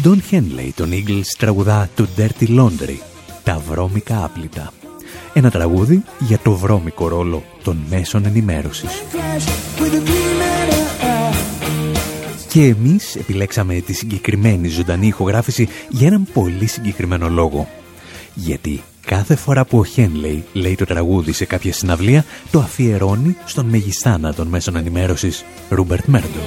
Ντόν 0.07 0.23
Χένλεϊ 0.23 0.73
των 0.77 0.91
Eagles 0.93 1.27
τραγουδά 1.39 1.89
το 1.95 2.07
Dirty 2.17 2.49
Laundry, 2.49 2.97
τα 3.45 3.63
βρώμικα 3.69 4.25
άπλυτα. 4.25 4.73
Ένα 5.33 5.51
τραγούδι 5.51 6.03
για 6.19 6.39
το 6.39 6.53
βρώμικο 6.53 7.09
ρόλο 7.09 7.43
των 7.63 7.85
μέσων 7.91 8.25
ενημέρωσης. 8.27 8.91
Και 12.49 12.63
εμείς 12.63 13.17
επιλέξαμε 13.17 13.75
τη 13.75 13.93
συγκεκριμένη 13.93 14.69
ζωντανή 14.69 15.07
ηχογράφηση 15.07 15.69
για 15.89 16.07
έναν 16.07 16.27
πολύ 16.33 16.67
συγκεκριμένο 16.67 17.29
λόγο. 17.29 17.69
Γιατί 18.35 18.83
κάθε 19.07 19.37
φορά 19.37 19.65
που 19.65 19.79
ο 19.79 19.85
Χένλεϊ 19.85 20.45
λέει 20.53 20.75
το 20.75 20.85
τραγούδι 20.85 21.33
σε 21.33 21.45
κάποια 21.45 21.73
συναυλία, 21.73 22.25
το 22.51 22.59
αφιερώνει 22.59 23.37
στον 23.45 23.67
μεγιστάνα 23.67 24.35
των 24.35 24.47
μέσων 24.47 24.77
ενημέρωσης, 24.77 25.45
Ρούμπερτ 25.69 26.05
Μέρντο. 26.05 26.41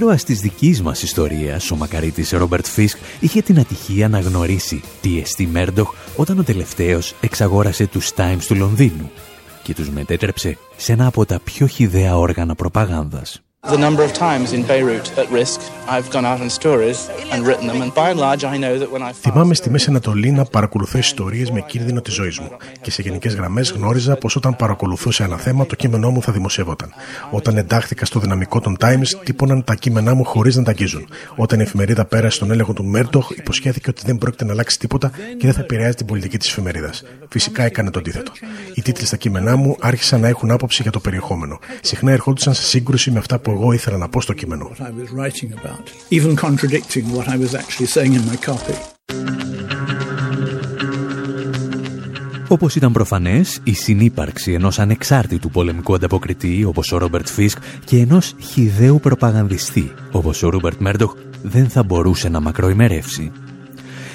Ήρωας 0.00 0.24
της 0.24 0.40
δικής 0.40 0.82
μας 0.82 1.02
ιστορίας, 1.02 1.70
ο 1.70 1.76
μακαρίτης 1.76 2.30
Ρόμπερτ 2.30 2.66
Φίσκ, 2.66 2.96
είχε 3.20 3.42
την 3.42 3.58
ατυχία 3.58 4.08
να 4.08 4.20
γνωρίσει 4.20 4.82
τι 5.00 5.20
εστί 5.20 5.46
Μέρντοχ 5.46 5.94
όταν 6.16 6.38
ο 6.38 6.42
τελευταίος 6.42 7.14
εξαγόρασε 7.20 7.86
τους 7.86 8.10
Times 8.16 8.42
του 8.46 8.54
Λονδίνου 8.54 9.10
και 9.62 9.74
τους 9.74 9.90
μετέτρεψε 9.90 10.56
σε 10.76 10.92
ένα 10.92 11.06
από 11.06 11.26
τα 11.26 11.40
πιο 11.44 11.66
χιδέα 11.66 12.18
όργανα 12.18 12.54
προπαγάνδας. 12.54 13.42
The 13.68 13.76
number 13.76 14.02
of 14.02 14.12
times 14.14 14.52
in 14.54 14.62
Beirut 14.62 15.06
at 15.18 15.28
risk, 15.30 15.60
I've 15.86 16.10
gone 16.10 16.24
out 16.24 16.40
on 16.40 16.48
stories 16.48 16.98
and 17.30 17.46
written 17.46 17.66
them, 17.66 17.82
and 17.82 17.92
by 17.94 18.08
and 18.12 18.18
large 18.18 18.42
I 18.42 18.56
know 18.56 18.78
that 18.78 18.90
when 18.90 19.02
I. 19.02 19.12
Θυμάμαι 19.20 19.54
στη 19.54 19.70
Μέση 19.70 19.86
Ανατολή 19.88 20.30
να 20.30 20.44
παρακολουθώ 20.44 20.98
ιστορίες 20.98 21.50
με 21.50 21.60
κίνδυνο 21.60 22.00
της 22.00 22.14
ζωής 22.14 22.38
μου. 22.38 22.50
Και 22.80 22.90
σε 22.90 23.02
γενικές 23.02 23.34
γραμμές 23.34 23.70
γνώριζα 23.70 24.16
πως 24.16 24.36
όταν 24.36 24.56
παρακολουθούσα 24.56 25.24
ένα 25.24 25.36
θέμα, 25.36 25.66
το 25.66 25.76
κείμενό 25.76 26.10
μου 26.10 26.22
θα 26.22 26.32
δημοσιεύονταν. 26.32 26.92
Όταν 27.30 27.56
εντάχθηκα 27.56 28.04
στο 28.04 28.20
δυναμικό 28.20 28.60
των 28.60 28.76
Times, 28.80 29.06
τύπωναν 29.24 29.64
τα 29.64 29.74
κείμενά 29.74 30.14
μου 30.14 30.24
χωρίς 30.24 30.56
να 30.56 30.62
τα 30.62 30.70
αγγίζουν. 30.70 31.08
Όταν 31.36 31.58
η 31.58 31.62
εφημερίδα 31.62 32.04
πέρασε 32.04 32.36
στον 32.36 32.50
έλεγχο 32.50 32.72
του 32.72 32.84
Μέρτοχ, 32.84 33.30
υποσχέθηκε 33.30 33.90
ότι 33.90 34.02
δεν 34.04 34.18
πρόκειται 34.18 34.44
να 34.44 34.52
αλλάξει 34.52 34.78
τίποτα 34.78 35.10
και 35.10 35.46
δεν 35.46 35.52
θα 35.52 35.60
επηρεάζει 35.60 35.94
την 35.94 36.06
πολιτική 36.06 36.38
της 36.38 36.48
εφημερίδας. 36.48 37.02
Φυσικά 37.28 37.62
έκανε 37.62 37.90
το 37.90 37.98
αντίθετο. 37.98 38.32
Οι 38.74 38.82
τίτλοι 38.82 39.06
στα 39.06 39.16
κείμενά 39.16 39.56
μου 39.56 39.76
άρχισαν 39.80 40.20
να 40.20 40.28
έχουν 40.28 40.50
άποψη 40.50 40.82
για 40.82 40.90
το 40.90 41.00
περιεχόμενο. 41.00 41.58
Συχνά 41.80 42.12
ερχόντουσαν 42.12 42.54
σε 42.54 42.62
σύγκρουση 42.62 43.10
με 43.10 43.18
αυτά 43.18 43.38
που 43.38 43.49
εγώ 43.50 43.72
ήθελα 43.72 43.96
να 43.96 44.08
πω 44.08 44.20
στο 44.20 44.32
κείμενο. 44.32 44.70
Όπως 52.52 52.74
ήταν 52.74 52.92
προφανές, 52.92 53.60
η 53.64 53.72
συνύπαρξη 53.72 54.52
ενός 54.52 54.78
ανεξάρτητου 54.78 55.50
πολεμικού 55.50 55.94
ανταποκριτή 55.94 56.64
όπως 56.64 56.92
ο 56.92 56.98
Ρόμπερτ 56.98 57.28
Φίσκ 57.28 57.58
και 57.84 57.96
ενός 57.96 58.34
χιδαίου 58.40 59.00
προπαγανδιστή 59.00 59.92
όπως 60.10 60.42
ο 60.42 60.48
Ρούμπερτ 60.48 60.80
Μέρντοχ 60.80 61.14
δεν 61.42 61.68
θα 61.68 61.82
μπορούσε 61.82 62.28
να 62.28 62.40
μακροημερεύσει. 62.40 63.32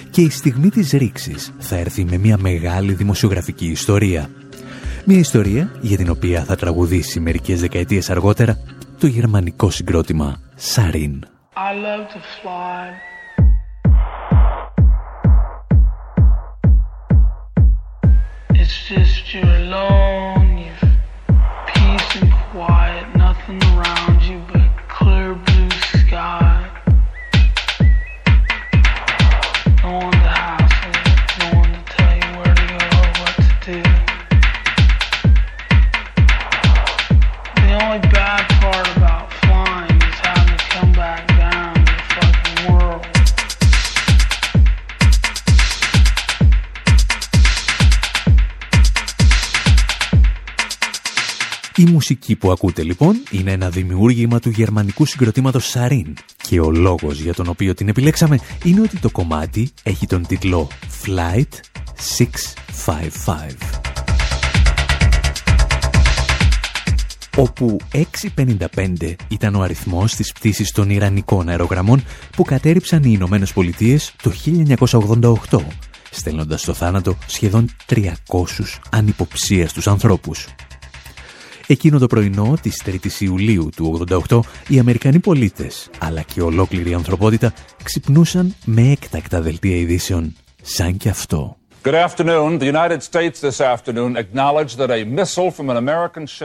Και 0.10 0.22
η 0.22 0.30
στιγμή 0.30 0.70
της 0.70 0.92
ρήξης 0.92 1.54
θα 1.60 1.76
έρθει 1.76 2.06
με 2.06 2.18
μια 2.18 2.38
μεγάλη 2.38 2.94
δημοσιογραφική 2.94 3.66
ιστορία. 3.66 4.30
Μια 5.06 5.20
ιστορία 5.20 5.72
για 5.82 5.98
την 5.98 6.10
οποία 6.10 6.44
θα 6.44 6.56
τραγουδήσει 6.56 7.20
μερικές 7.20 7.60
δεκαετίες 7.60 8.10
αργότερα 8.10 8.58
το 9.00 9.08
γερμανικό 9.08 9.70
συγκρότημα 9.70 10.40
Sarin. 10.74 11.20
I 11.70 11.72
love 11.86 12.06
to 12.14 12.20
fly. 12.36 12.84
It's 18.62 18.78
just 18.90 19.34
you 19.34 19.44
alone, 19.62 20.48
you've 20.64 20.86
peace 21.74 22.12
and 22.22 22.32
quiet, 22.52 23.06
nothing 23.26 23.60
around 23.72 23.95
μουσική 51.96 52.36
που 52.36 52.52
ακούτε 52.52 52.84
λοιπόν 52.84 53.24
είναι 53.32 53.52
ένα 53.52 53.70
δημιούργημα 53.70 54.40
του 54.40 54.50
γερμανικού 54.50 55.06
συγκροτήματος 55.06 55.66
Σαρίν 55.68 56.14
και 56.38 56.60
ο 56.60 56.72
λόγος 56.72 57.20
για 57.20 57.34
τον 57.34 57.48
οποίο 57.48 57.74
την 57.74 57.88
επιλέξαμε 57.88 58.40
είναι 58.64 58.82
ότι 58.82 59.00
το 59.00 59.10
κομμάτι 59.10 59.70
έχει 59.84 60.06
τον 60.06 60.26
τίτλο 60.28 60.68
Flight 61.04 61.60
655 63.26 63.86
όπου 67.38 67.78
6.55 67.92 69.16
ήταν 69.28 69.56
ο 69.56 69.62
αριθμός 69.62 70.16
της 70.16 70.32
πτήσης 70.32 70.72
των 70.72 70.90
Ιρανικών 70.90 71.50
αερογραμμών 71.50 72.04
που 72.36 72.44
κατέριψαν 72.44 73.04
οι 73.04 73.12
Ηνωμένες 73.14 73.54
Πολιτείες 73.54 74.14
το 74.22 74.32
1988, 75.50 75.60
στέλνοντας 76.12 76.62
στο 76.62 76.74
θάνατο 76.74 77.18
σχεδόν 77.26 77.70
300 77.86 78.12
ανυποψίαστους 78.90 79.88
ανθρώπους. 79.88 80.48
Εκείνο 81.68 82.00
το 82.00 82.08
πρωινό 82.08 82.58
της 82.62 82.82
3ης 82.86 83.20
Ιουλίου 83.20 83.70
του 83.76 84.06
88, 84.28 84.40
οι 84.68 84.80
Αμερικανοί 84.80 85.20
πολίτες, 85.20 85.90
αλλά 86.00 86.22
και 86.22 86.42
ολόκληρη 86.42 86.90
η 86.90 86.94
ανθρωπότητα, 86.94 87.54
ξυπνούσαν 87.84 88.56
με 88.66 88.92
έκτακτα 88.92 89.42
δελτία 89.42 89.76
ειδήσεων, 89.76 90.36
σαν 90.62 90.98
και 90.98 91.10
αυτό. 91.10 91.58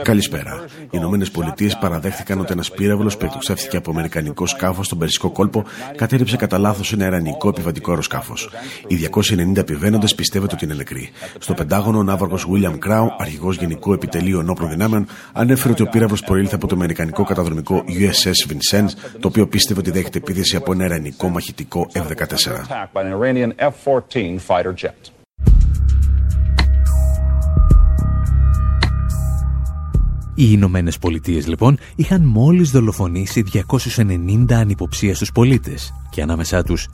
Καλησπέρα. 0.01 0.65
Οι 0.81 0.87
Ηνωμένες 0.89 1.31
Πολιτείες 1.31 1.77
παραδέχθηκαν 1.77 2.39
ότι 2.39 2.51
ένας 2.51 2.71
πύραυλος 2.71 3.17
που 3.17 3.25
εκτοξεύθηκε 3.25 3.77
από 3.77 3.91
αμερικανικό 3.91 4.45
σκάφος 4.45 4.85
στον 4.85 4.97
Περσικό 4.97 5.31
κόλπο 5.31 5.63
κατέριψε 5.95 6.35
κατά 6.35 6.57
λάθος 6.57 6.93
ένα 6.93 7.05
ιρανικό 7.05 7.47
επιβατικό 7.49 7.89
αεροσκάφος. 7.89 8.49
Οι 8.87 8.95
290 8.95 9.57
επιβαίνοντες 9.57 10.15
πιστεύετε 10.15 10.55
ότι 10.55 10.65
είναι 10.65 10.73
νεκροί. 10.73 11.11
Στο 11.39 11.53
Πεντάγωνο, 11.53 11.97
ο 11.97 12.03
ναύαρχος 12.03 12.47
William 12.51 12.77
Crow, 12.87 13.07
αρχηγός 13.17 13.57
Γενικού 13.57 13.93
Επιτελείου 13.93 14.39
Ενόπλων 14.39 14.69
Δυνάμεων, 14.69 15.07
ανέφερε 15.33 15.73
ότι 15.73 15.81
ο 15.81 15.87
πύραυλος 15.87 16.23
προήλθε 16.23 16.55
από 16.55 16.67
το 16.67 16.75
αμερικανικό 16.75 17.23
καταδρομικό 17.23 17.83
USS 17.87 18.51
Vincennes, 18.51 18.91
το 19.19 19.27
οποίο 19.27 19.47
πίστευε 19.47 19.79
ότι 19.79 19.91
δέχεται 19.91 20.17
επίθεση 20.17 20.55
από 20.55 20.71
ένα 20.71 20.85
ιρανικό 20.85 21.29
μαχητικό 21.29 21.89
F-14. 21.93 22.85
Οι 30.41 30.47
Ηνωμένες 30.51 30.97
Πολιτείες 30.97 31.47
λοιπόν 31.47 31.77
είχαν 31.95 32.21
μόλις 32.21 32.71
δολοφονήσει 32.71 33.43
290 33.97 34.53
ανυποψίαστους 34.53 35.31
πολίτες 35.31 35.93
και 36.09 36.21
ανάμεσά 36.21 36.63
τους 36.63 36.87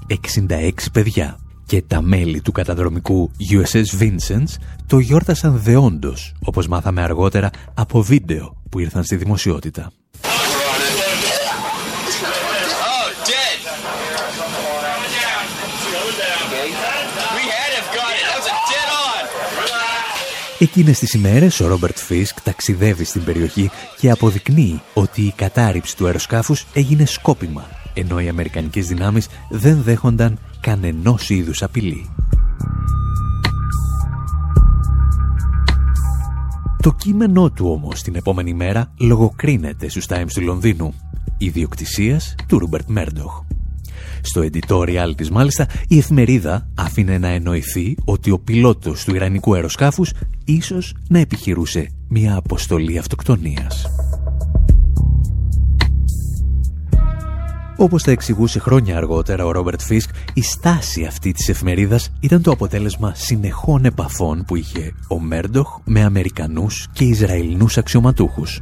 66 0.49 0.71
παιδιά. 0.93 1.39
Και 1.65 1.81
τα 1.81 2.01
μέλη 2.01 2.41
του 2.41 2.51
καταδρομικού 2.51 3.31
USS 3.51 4.01
Vincennes 4.01 4.55
το 4.87 4.99
γιόρτασαν 4.99 5.57
δεόντως, 5.57 6.33
όπως 6.45 6.67
μάθαμε 6.67 7.01
αργότερα 7.01 7.49
από 7.73 8.01
βίντεο 8.01 8.63
που 8.69 8.79
ήρθαν 8.79 9.03
στη 9.03 9.15
δημοσιότητα. 9.15 9.91
Εκείνες 20.59 20.99
τις 20.99 21.13
ημέρες 21.13 21.59
ο 21.59 21.67
Ρόμπερτ 21.67 21.97
Φίσκ 21.97 22.41
ταξιδεύει 22.41 23.03
στην 23.03 23.23
περιοχή 23.23 23.69
και 23.99 24.09
αποδεικνύει 24.09 24.81
ότι 24.93 25.21
η 25.21 25.33
κατάρριψη 25.35 25.95
του 25.97 26.05
αεροσκάφους 26.05 26.65
έγινε 26.73 27.05
σκόπιμα, 27.05 27.65
ενώ 27.93 28.19
οι 28.19 28.27
Αμερικανικές 28.27 28.87
δυνάμεις 28.87 29.27
δεν 29.49 29.81
δέχονταν 29.81 30.39
κανενός 30.61 31.29
είδους 31.29 31.63
απειλή. 31.63 32.09
Το 36.81 36.93
κείμενό 36.93 37.49
του 37.49 37.69
όμως 37.71 38.01
την 38.01 38.15
επόμενη 38.15 38.53
μέρα 38.53 38.91
λογοκρίνεται 38.97 39.89
στους 39.89 40.05
Times 40.07 40.31
του 40.33 40.41
Λονδίνου, 40.41 40.93
ιδιοκτησίας 41.37 42.35
του 42.47 42.59
Ρούμπερτ 42.59 42.87
Μέρντοχ. 42.87 43.46
Στο 44.21 44.41
editorial 44.41 45.13
της 45.15 45.29
μάλιστα 45.29 45.67
η 45.87 45.97
εφημερίδα 45.97 46.69
άφηνε 46.75 47.17
να 47.17 47.27
εννοηθεί 47.27 47.95
ότι 48.05 48.31
ο 48.31 48.39
πιλότος 48.39 49.03
του 49.03 49.15
Ιρανικού 49.15 49.55
αεροσκάφους 49.55 50.11
ίσως 50.45 50.93
να 51.09 51.19
επιχειρούσε 51.19 51.91
μια 52.07 52.35
αποστολή 52.35 52.97
αυτοκτονίας. 52.97 53.85
Όπως 57.79 58.03
τα 58.03 58.11
εξηγούσε 58.11 58.59
χρόνια 58.59 58.97
αργότερα 58.97 59.45
ο 59.45 59.51
Ρόμπερτ 59.51 59.81
Φίσκ, 59.81 60.09
η 60.33 60.41
στάση 60.41 61.03
αυτή 61.03 61.31
της 61.31 61.49
εφημερίδας 61.49 62.11
ήταν 62.19 62.41
το 62.41 62.51
αποτέλεσμα 62.51 63.13
συνεχών 63.15 63.85
επαφών 63.85 64.43
που 64.47 64.55
είχε 64.55 64.93
ο 65.07 65.19
Μέρντοχ 65.19 65.79
με 65.83 66.03
Αμερικανούς 66.03 66.87
και 66.93 67.03
Ισραηλινούς 67.03 67.77
αξιωματούχους. 67.77 68.61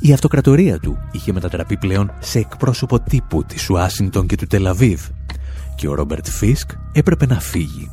Η 0.00 0.12
αυτοκρατορία 0.12 0.78
του 0.78 0.98
είχε 1.12 1.32
μετατραπεί 1.32 1.76
πλέον 1.76 2.12
σε 2.20 2.38
εκπρόσωπο 2.38 3.00
τύπου 3.00 3.44
της 3.44 3.70
Ουάσινγκτον 3.70 4.26
και 4.26 4.36
του 4.36 4.46
Τελαβίβ 4.46 5.00
και 5.76 5.88
ο 5.88 5.94
Ρόμπερτ 5.94 6.26
Φίσκ 6.26 6.70
έπρεπε 6.92 7.26
να 7.26 7.40
φύγει. 7.40 7.90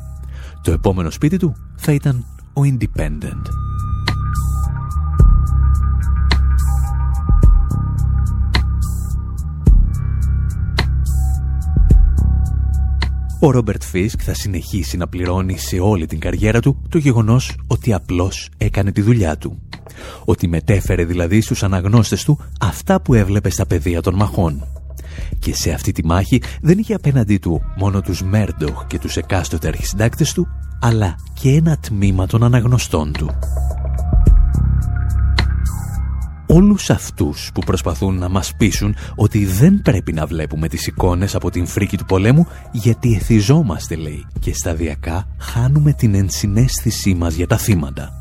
Το 0.62 0.72
επόμενο 0.72 1.10
σπίτι 1.10 1.38
του 1.38 1.56
θα 1.76 1.92
ήταν 1.92 2.26
ο 2.54 2.62
Independent. 2.62 3.42
Ο 13.40 13.52
Ρόμπερτ 13.52 13.84
Φίσκ 13.84 14.20
θα 14.24 14.34
συνεχίσει 14.34 14.98
να 14.98 15.08
πληρώνει 15.08 15.58
σε 15.58 15.80
όλη 15.80 16.06
την 16.06 16.20
καριέρα 16.20 16.60
του 16.60 16.82
το 16.90 16.98
γεγονός 16.98 17.56
ότι 17.68 17.94
απλώς 17.94 18.50
έκανε 18.58 18.92
τη 18.92 19.02
δουλειά 19.02 19.38
του. 19.38 19.62
Ότι 20.26 20.48
μετέφερε 20.48 21.06
δηλαδή 21.06 21.42
στους 21.42 21.64
αναγνώστες 21.64 22.24
του 22.24 22.40
αυτά 22.60 23.02
που 23.02 23.14
έβλεπε 23.14 23.50
στα 23.50 23.66
πεδία 23.66 24.02
των 24.02 24.16
μαχών. 24.16 24.68
Και 25.40 25.56
σε 25.56 25.72
αυτή 25.72 25.92
τη 25.92 26.06
μάχη 26.06 26.42
δεν 26.62 26.78
είχε 26.78 26.94
απέναντί 26.94 27.38
του 27.38 27.62
μόνο 27.78 28.02
τους 28.02 28.24
Μέρντοχ 28.24 28.88
και 28.88 29.00
τους 29.00 29.18
εκάστοτε 29.18 29.68
αρχισυντάκτες 29.68 30.34
του, 30.34 30.48
αλλά 30.82 31.16
και 31.42 31.50
ένα 31.50 31.78
τμήμα 31.78 32.28
των 32.28 32.44
αναγνωστών 32.44 33.12
του 33.12 33.30
όλους 36.54 36.90
αυτούς 36.90 37.50
που 37.54 37.62
προσπαθούν 37.66 38.18
να 38.18 38.30
μας 38.30 38.56
πείσουν 38.58 38.96
ότι 39.16 39.46
δεν 39.46 39.82
πρέπει 39.82 40.14
να 40.14 40.26
βλέπουμε 40.26 40.68
τις 40.68 40.88
εικόνες 40.88 41.36
από 41.36 41.50
την 41.50 41.66
φρίκη 41.66 41.98
του 41.98 42.06
πολέμου 42.06 42.48
γιατί 42.72 43.14
εθιζόμαστε, 43.16 43.96
λέει, 43.96 44.26
και 44.40 44.54
σταδιακά 44.54 45.28
χάνουμε 45.40 45.94
την 45.94 46.16
ενσυναίσθησή 46.16 47.14
μας 47.14 47.36
για 47.36 47.48
τα 47.48 47.58
θύματα. 47.58 48.12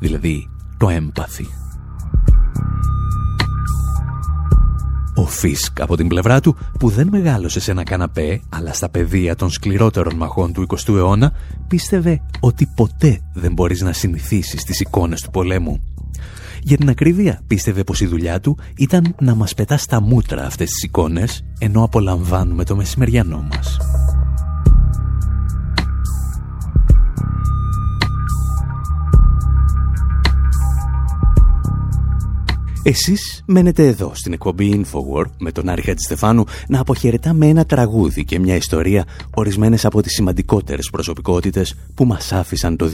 Δηλαδή, 0.00 0.48
το 0.84 0.90
έμπαθι. 0.90 1.46
Ο 5.14 5.26
Φίσκ 5.26 5.80
από 5.80 5.96
την 5.96 6.08
πλευρά 6.08 6.40
του, 6.40 6.56
που 6.78 6.88
δεν 6.88 7.08
μεγάλωσε 7.10 7.60
σε 7.60 7.70
ένα 7.70 7.82
καναπέ, 7.82 8.40
αλλά 8.48 8.72
στα 8.72 8.88
πεδία 8.88 9.36
των 9.36 9.50
σκληρότερων 9.50 10.16
μαχών 10.16 10.52
του 10.52 10.66
20ου 10.68 10.94
αιώνα, 10.94 11.32
πίστευε 11.68 12.20
ότι 12.40 12.66
ποτέ 12.74 13.20
δεν 13.32 13.52
μπορείς 13.52 13.80
να 13.80 13.92
συνηθίσεις 13.92 14.64
τις 14.64 14.80
εικόνες 14.80 15.20
του 15.20 15.30
πολέμου 15.30 15.82
για 16.62 16.76
την 16.76 16.88
ακρίβεια, 16.88 17.40
πίστευε 17.46 17.84
πως 17.84 18.00
η 18.00 18.06
δουλειά 18.06 18.40
του 18.40 18.58
ήταν 18.76 19.14
να 19.20 19.34
μας 19.34 19.54
πετά 19.54 19.76
στα 19.76 20.00
μούτρα 20.00 20.46
αυτές 20.46 20.70
τις 20.70 20.82
εικόνες, 20.82 21.44
ενώ 21.58 21.84
απολαμβάνουμε 21.84 22.64
το 22.64 22.76
μεσημεριανό 22.76 23.46
μας. 23.50 23.78
Εσείς 32.86 33.42
μένετε 33.46 33.86
εδώ 33.86 34.12
στην 34.14 34.32
εκπομπή 34.32 34.84
Infowar 34.84 35.24
με 35.38 35.52
τον 35.52 35.68
Άρη 35.68 35.82
Χατζηστεφάνου 35.82 36.44
να 36.68 36.80
αποχαιρετά 36.80 37.32
με 37.32 37.46
ένα 37.46 37.64
τραγούδι 37.64 38.24
και 38.24 38.38
μια 38.38 38.56
ιστορία 38.56 39.04
ορισμένες 39.34 39.84
από 39.84 40.02
τις 40.02 40.12
σημαντικότερες 40.12 40.90
προσωπικότητες 40.90 41.74
που 41.94 42.04
μας 42.04 42.32
άφησαν 42.32 42.76
το 42.76 42.86
2020. 42.86 42.90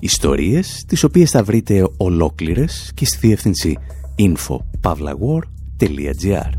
Ιστορίες 0.00 0.84
τις 0.86 1.02
οποίες 1.02 1.30
θα 1.30 1.42
βρείτε 1.42 1.88
ολόκληρες 1.96 2.90
και 2.94 3.04
στη 3.04 3.26
διεύθυνση 3.26 3.78
info.pavlawar.gr 4.18 6.50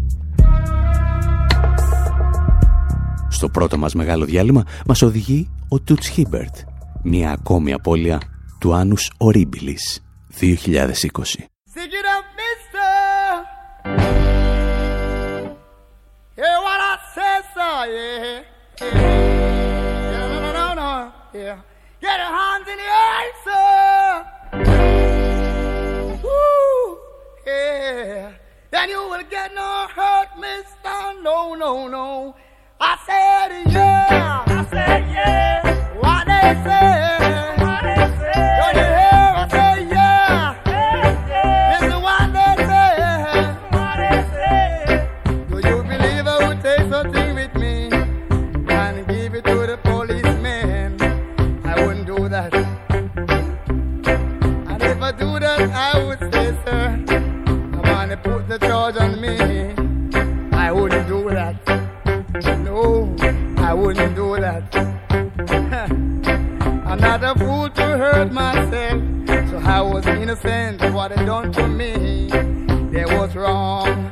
Στο 3.30 3.50
πρώτο 3.50 3.78
μας 3.78 3.94
μεγάλο 3.94 4.26
διάλειμμα 4.26 4.64
μας 4.86 5.02
οδηγεί 5.02 5.50
ο 5.68 5.80
Τούτς 5.80 6.08
Χίμπερτ, 6.08 6.56
μια 7.04 7.32
ακόμη 7.32 7.74
απώλεια 7.74 8.22
του 8.60 8.74
Άνους 8.74 9.12
Ορίμπιλης 9.18 10.04
2020. 10.40 11.53
Yeah. 17.86 18.44
no, 18.80 20.40
no, 20.42 20.52
no, 20.54 20.74
no, 20.74 21.12
yeah. 21.34 21.60
Get 22.00 22.18
your 22.18 22.32
hands 22.40 22.68
in 22.70 22.78
the 22.78 22.84
air, 22.84 23.34
sir. 23.44 24.26
Woo, 26.24 26.98
yeah. 27.46 28.32
Then 28.72 28.90
you 28.90 29.02
will 29.10 29.24
get 29.30 29.54
no 29.54 29.88
hurt, 29.94 30.30
mister. 30.40 31.22
No, 31.22 31.56
no, 31.56 31.88
no. 31.90 32.36
I 32.80 32.98
said 33.06 33.52
yeah. 33.74 34.44
I 34.48 34.66
said 34.72 35.04
yeah. 35.12 35.64
What 36.00 36.26
they 36.26 36.56
say. 36.64 37.64
What 37.64 37.84
they 37.84 37.96
say. 38.08 38.13
That. 64.44 64.76
I'm 66.86 67.00
not 67.00 67.24
a 67.24 67.34
fool 67.40 67.70
to 67.70 67.82
hurt 67.82 68.34
myself. 68.34 69.02
So 69.50 69.58
I 69.58 69.82
was 69.82 70.06
innocent 70.06 70.82
what 70.94 71.16
they 71.16 71.26
done 71.26 71.54
to 71.54 71.66
me. 71.66 72.28
They 72.92 73.06
was 73.06 73.38
wrong. 73.38 74.12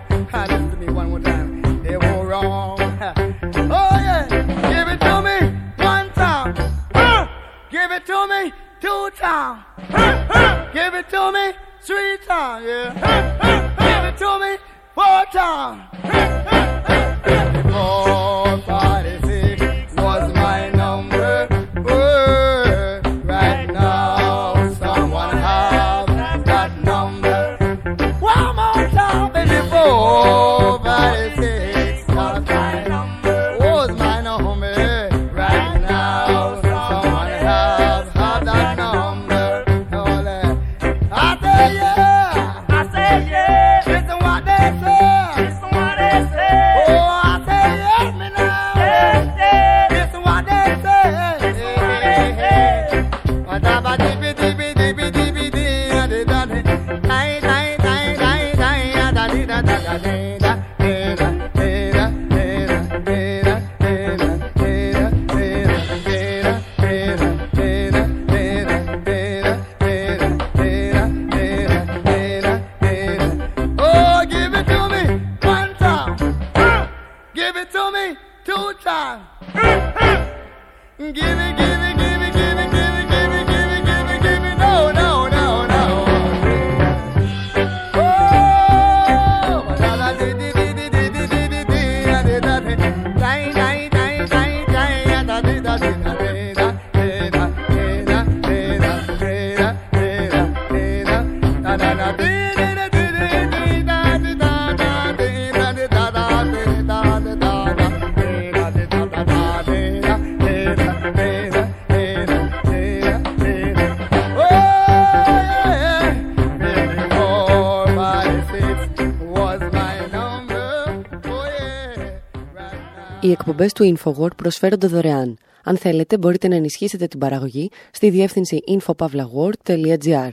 Οι 123.42 123.44
εκπομπές 123.44 123.74
του 123.74 123.96
InfoWord 123.98 124.36
προσφέρονται 124.36 124.88
δωρεάν. 124.88 125.38
Αν 125.64 125.78
θέλετε, 125.78 126.18
μπορείτε 126.18 126.48
να 126.48 126.56
ενισχύσετε 126.56 127.08
την 127.08 127.20
παραγωγή 127.20 127.70
στη 127.92 128.10
διεύθυνση 128.10 128.60
infopavlagor.gr. 128.68 130.30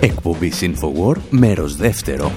Εκπομπή 0.00 0.52
InfoWord, 0.60 1.20
μέρος 1.30 1.76
δεύτερο. 1.76 2.32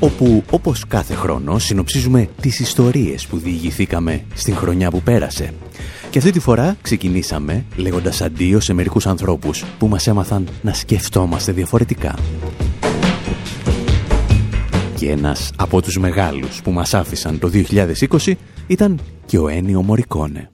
Όπου, 0.00 0.42
όπως 0.50 0.86
κάθε 0.86 1.14
χρόνο, 1.14 1.58
συνοψίζουμε 1.58 2.28
τις 2.40 2.60
ιστορίες 2.60 3.26
που 3.26 3.38
διηγηθήκαμε 3.38 4.24
στην 4.34 4.56
χρονιά 4.56 4.90
που 4.90 5.00
πέρασε. 5.00 5.54
Και 6.12 6.18
αυτή 6.18 6.30
τη 6.30 6.40
φορά 6.40 6.76
ξεκινήσαμε 6.82 7.64
λέγοντας 7.76 8.20
αντίο 8.20 8.60
σε 8.60 8.72
μερικούς 8.72 9.06
ανθρώπους 9.06 9.64
που 9.78 9.86
μας 9.86 10.06
έμαθαν 10.06 10.48
να 10.62 10.72
σκεφτόμαστε 10.72 11.52
διαφορετικά. 11.52 12.18
Και 14.94 15.10
ένας 15.10 15.52
από 15.56 15.82
τους 15.82 15.98
μεγάλους 15.98 16.62
που 16.62 16.70
μας 16.70 16.94
άφησαν 16.94 17.38
το 17.38 17.48
2020 17.48 18.34
ήταν 18.66 19.00
και 19.26 19.38
ο 19.38 19.48
Ένιο 19.48 19.82
Μωρικόνε. 19.82 20.50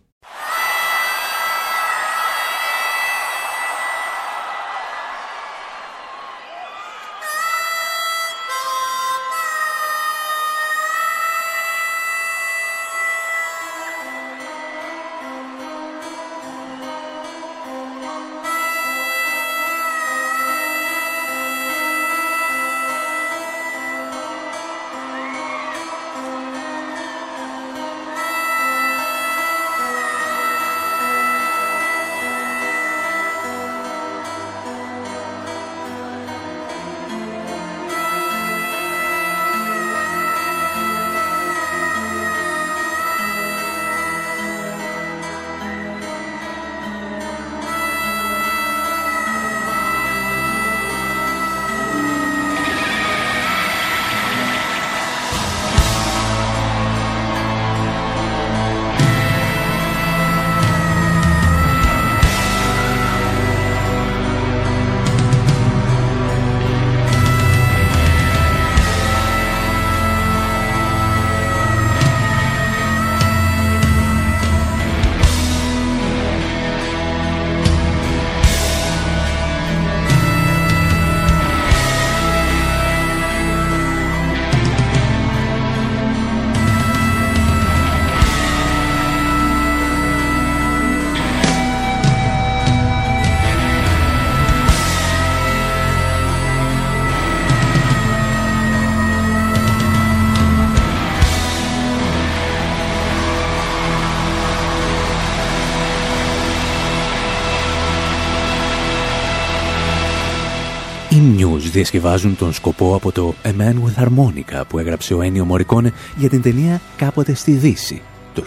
Διασκευάζουν 111.46 112.36
τον 112.36 112.52
σκοπό 112.52 112.94
από 112.94 113.12
το 113.12 113.34
A 113.44 113.48
Man 113.48 113.74
with 113.74 114.04
Harmonica 114.04 114.62
που 114.68 114.78
έγραψε 114.78 115.14
ο 115.14 115.22
Ένιο 115.22 115.44
Μωρικόνε 115.44 115.92
για 116.16 116.28
την 116.28 116.42
ταινία 116.42 116.80
«Κάποτε 116.96 117.34
στη 117.34 117.52
Δύση» 117.52 118.02
το 118.34 118.44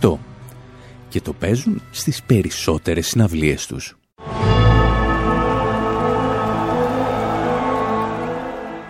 1968 0.00 0.12
και 1.08 1.20
το 1.20 1.32
παίζουν 1.32 1.82
στις 1.90 2.22
περισσότερες 2.22 3.06
συναυλίες 3.06 3.66
τους. 3.66 3.96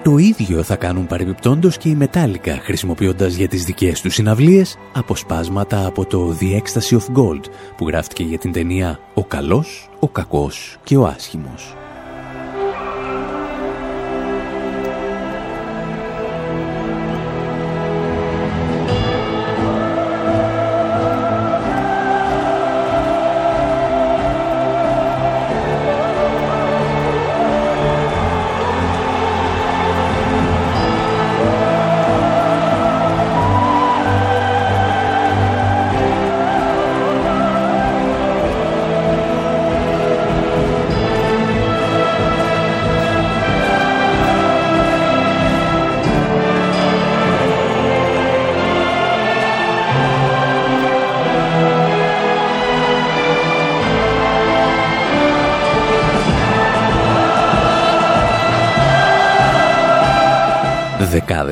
Το 0.03 0.17
ίδιο 0.17 0.63
θα 0.63 0.77
κάνουν 0.77 1.07
παρεμπιπτόντως 1.07 1.77
και 1.77 1.89
οι 1.89 1.99
Metallica 2.01 2.57
χρησιμοποιώντας 2.63 3.35
για 3.35 3.49
τις 3.49 3.65
δικές 3.65 4.01
τους 4.01 4.15
συναυλίες 4.15 4.77
αποσπάσματα 4.93 5.87
από 5.87 6.07
το 6.07 6.37
The 6.41 6.61
Ecstasy 6.61 6.99
of 6.99 7.17
Gold 7.17 7.45
που 7.77 7.89
γράφτηκε 7.89 8.23
για 8.23 8.39
την 8.39 8.53
ταινία 8.53 9.01
«Ο 9.15 9.25
καλός, 9.25 9.91
ο 10.01 10.09
κακός 10.09 10.79
και 10.85 10.97
ο 10.97 11.07
άσχημος». 11.07 11.77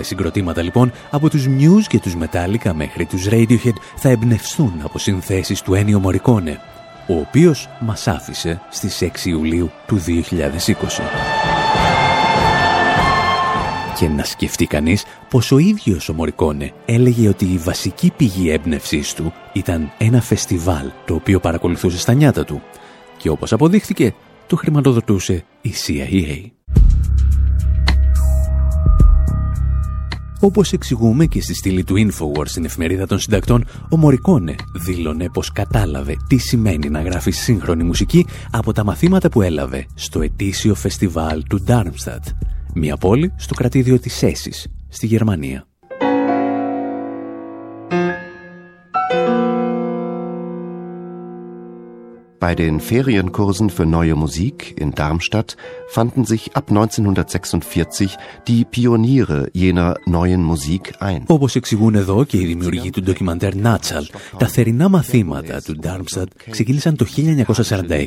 Συγκροτήματα 0.00 0.62
λοιπόν 0.62 0.92
από 1.11 1.31
τους 1.31 1.46
Muse 1.46 1.85
και 1.88 2.00
τους 2.00 2.16
Metallica 2.20 2.72
μέχρι 2.74 3.05
τους 3.05 3.29
Radiohead 3.31 3.76
θα 3.96 4.09
εμπνευστούν 4.09 4.72
από 4.83 4.98
συνθέσεις 4.98 5.62
του 5.62 5.72
Ennio 5.74 6.00
Morricone, 6.07 6.57
ο 7.07 7.18
οποίος 7.18 7.68
μας 7.81 8.09
άφησε 8.09 8.61
στις 8.70 9.03
6 9.03 9.24
Ιουλίου 9.24 9.70
του 9.87 9.98
2020. 9.98 10.11
Και 13.98 14.09
να 14.09 14.24
σκεφτεί 14.24 14.66
κανείς 14.66 15.05
πως 15.29 15.53
ο 15.53 15.59
ίδιος 15.59 16.09
ο 16.09 16.12
Μωρικόνε 16.12 16.72
έλεγε 16.85 17.29
ότι 17.29 17.44
η 17.44 17.57
βασική 17.57 18.12
πηγή 18.16 18.50
έμπνευσής 18.50 19.14
του 19.14 19.33
ήταν 19.53 19.92
ένα 19.98 20.20
φεστιβάλ 20.20 20.90
το 21.07 21.14
οποίο 21.14 21.40
παρακολουθούσε 21.40 21.98
στα 21.98 22.12
νιάτα 22.12 22.44
του 22.44 22.62
και 23.16 23.29
όπως 23.29 23.53
αποδείχθηκε 23.53 24.14
το 24.46 24.57
χρηματοδοτούσε 24.57 25.44
η 25.61 25.72
CIA. 25.87 26.60
Όπως 30.40 30.72
εξηγούμε 30.72 31.26
και 31.26 31.42
στη 31.42 31.55
στήλη 31.55 31.85
του 31.85 31.94
Infowars 31.96 32.46
στην 32.48 32.64
εφημερίδα 32.64 33.07
των 33.07 33.18
συντακτών, 33.18 33.64
ο 33.90 33.96
Μωρικόνε 33.96 34.55
δήλωνε 34.74 35.29
πως 35.29 35.53
κατάλαβε 35.53 36.16
τι 36.29 36.37
σημαίνει 36.37 36.88
να 36.88 37.03
γράφει 37.03 37.31
σύγχρονη 37.31 37.85
μουσική 37.85 38.26
από 38.50 38.72
τα 38.72 38.85
μαθήματα 38.85 39.29
που 39.29 39.42
έλαβε 39.42 39.87
στο 39.94 40.20
ετήσιο 40.20 40.74
φεστιβάλ 40.74 41.42
του 41.48 41.64
Darmstadt, 41.66 42.33
μια 42.74 42.96
πόλη 42.96 43.33
στο 43.37 43.55
κρατήδιο 43.55 43.98
της 43.98 44.22
Έσης, 44.22 44.66
στη 44.88 45.07
Γερμανία. 45.07 45.69
Bei 52.40 52.55
den 52.55 52.81
Ferienkursen 52.81 53.68
für 53.68 53.85
neue 53.85 54.14
Musik 54.14 54.57
in 54.83 54.90
Darmstadt 54.92 55.59
fanden 55.88 56.24
sich 56.24 56.42
ab 56.57 56.66
1946 56.70 58.16
die 58.48 58.64
Pioniere 58.64 59.50
jener 59.53 59.96
neuen 60.07 60.42
Musik 60.42 60.94
ein. 60.98 61.22
Όπως 61.26 61.55
εξηγούν 61.55 61.94
εδώ 61.94 62.24
και 62.24 62.37
οι 62.37 62.44
δημιουργοί 62.44 62.90
του 62.90 63.03
ντοκιμαντέρ 63.03 63.55
Νάτσαλ, 63.55 64.07
τα 64.38 64.46
θερινά 64.46 64.88
μαθήματα 64.88 65.62
του 65.62 65.76
Darmstadt 65.83 66.26
ξεκίνησαν 66.50 66.96
το 66.96 67.07
1946 67.16 68.07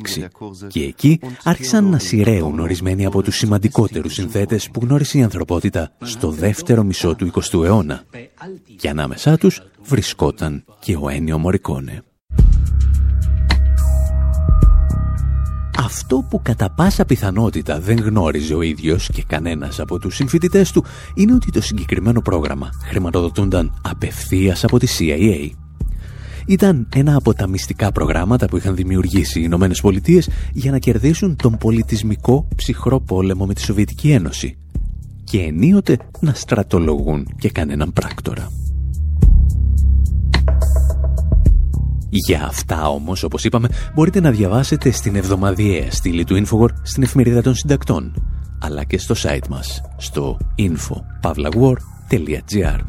και 0.67 0.83
εκεί 0.83 1.19
άρχισαν 1.43 1.89
να 1.89 1.99
σειραίουν 1.99 2.59
ορισμένοι 2.59 3.05
από 3.05 3.21
τους 3.21 3.35
σημαντικότερους 3.35 4.13
συνθέτες 4.13 4.69
που 4.69 4.79
γνώρισε 4.83 5.17
η 5.17 5.23
ανθρωπότητα 5.23 5.91
στο 6.01 6.29
δεύτερο 6.29 6.83
μισό 6.83 7.15
του 7.15 7.31
20ου 7.33 7.63
αιώνα. 7.63 8.03
Και 8.77 8.89
ανάμεσά 8.89 9.37
τους 9.37 9.61
βρισκόταν 9.83 10.63
και 10.79 10.95
ο 10.95 11.09
Ένιο 11.09 11.37
Μωρικόνε. 11.37 12.03
Αυτό 15.83 16.25
που 16.29 16.41
κατά 16.41 16.69
πάσα 16.69 17.05
πιθανότητα 17.05 17.79
δεν 17.79 17.99
γνώριζε 17.99 18.53
ο 18.53 18.61
ίδιος 18.61 19.09
και 19.13 19.23
κανένας 19.27 19.79
από 19.79 19.99
τους 19.99 20.15
συμφοιτητές 20.15 20.71
του 20.71 20.85
είναι 21.13 21.33
ότι 21.33 21.51
το 21.51 21.61
συγκεκριμένο 21.61 22.21
πρόγραμμα 22.21 22.69
χρηματοδοτούνταν 22.83 23.79
απευθείας 23.81 24.63
από 24.63 24.79
τη 24.79 24.87
CIA. 24.99 25.49
Ήταν 26.47 26.87
ένα 26.95 27.15
από 27.15 27.33
τα 27.33 27.47
μυστικά 27.47 27.91
προγράμματα 27.91 28.45
που 28.45 28.57
είχαν 28.57 28.75
δημιουργήσει 28.75 29.39
οι 29.39 29.43
Ηνωμένες 29.45 29.81
Πολιτείες 29.81 30.29
για 30.53 30.71
να 30.71 30.77
κερδίσουν 30.77 31.35
τον 31.35 31.57
πολιτισμικό 31.57 32.47
ψυχρό 32.55 32.99
πόλεμο 32.99 33.45
με 33.45 33.53
τη 33.53 33.61
Σοβιετική 33.61 34.11
Ένωση 34.11 34.57
και 35.23 35.39
ενίοτε 35.39 35.97
να 36.19 36.33
στρατολογούν 36.33 37.27
και 37.39 37.49
κανέναν 37.49 37.93
πράκτορα. 37.93 38.62
Για 42.15 42.45
αυτά 42.45 42.89
όμως, 42.89 43.23
όπως 43.23 43.43
είπαμε, 43.43 43.69
μπορείτε 43.93 44.19
να 44.19 44.31
διαβάσετε 44.31 44.91
στην 44.91 45.15
εβδομαδιαία 45.15 45.91
στήλη 45.91 46.23
του 46.23 46.45
Infowar 46.45 46.69
στην 46.81 47.03
εφημερίδα 47.03 47.41
των 47.41 47.55
συντακτών, 47.55 48.13
αλλά 48.59 48.83
και 48.83 48.97
στο 48.97 49.15
site 49.17 49.47
μας, 49.49 49.81
στο 49.97 50.37
info.pavlawar.gr. 50.57 52.79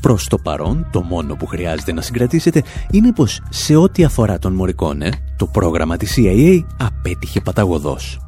Προς 0.00 0.28
το 0.28 0.38
παρόν, 0.38 0.88
το 0.92 1.02
μόνο 1.02 1.36
που 1.36 1.46
χρειάζεται 1.46 1.92
να 1.92 2.00
συγκρατήσετε 2.00 2.62
είναι 2.90 3.12
πως 3.12 3.40
σε 3.48 3.76
ό,τι 3.76 4.04
αφορά 4.04 4.38
τον 4.38 4.52
Μωρικόνε, 4.52 5.10
το 5.36 5.46
πρόγραμμα 5.46 5.96
της 5.96 6.14
CIA 6.16 6.64
απέτυχε 6.76 7.40
παταγωδός 7.40 8.18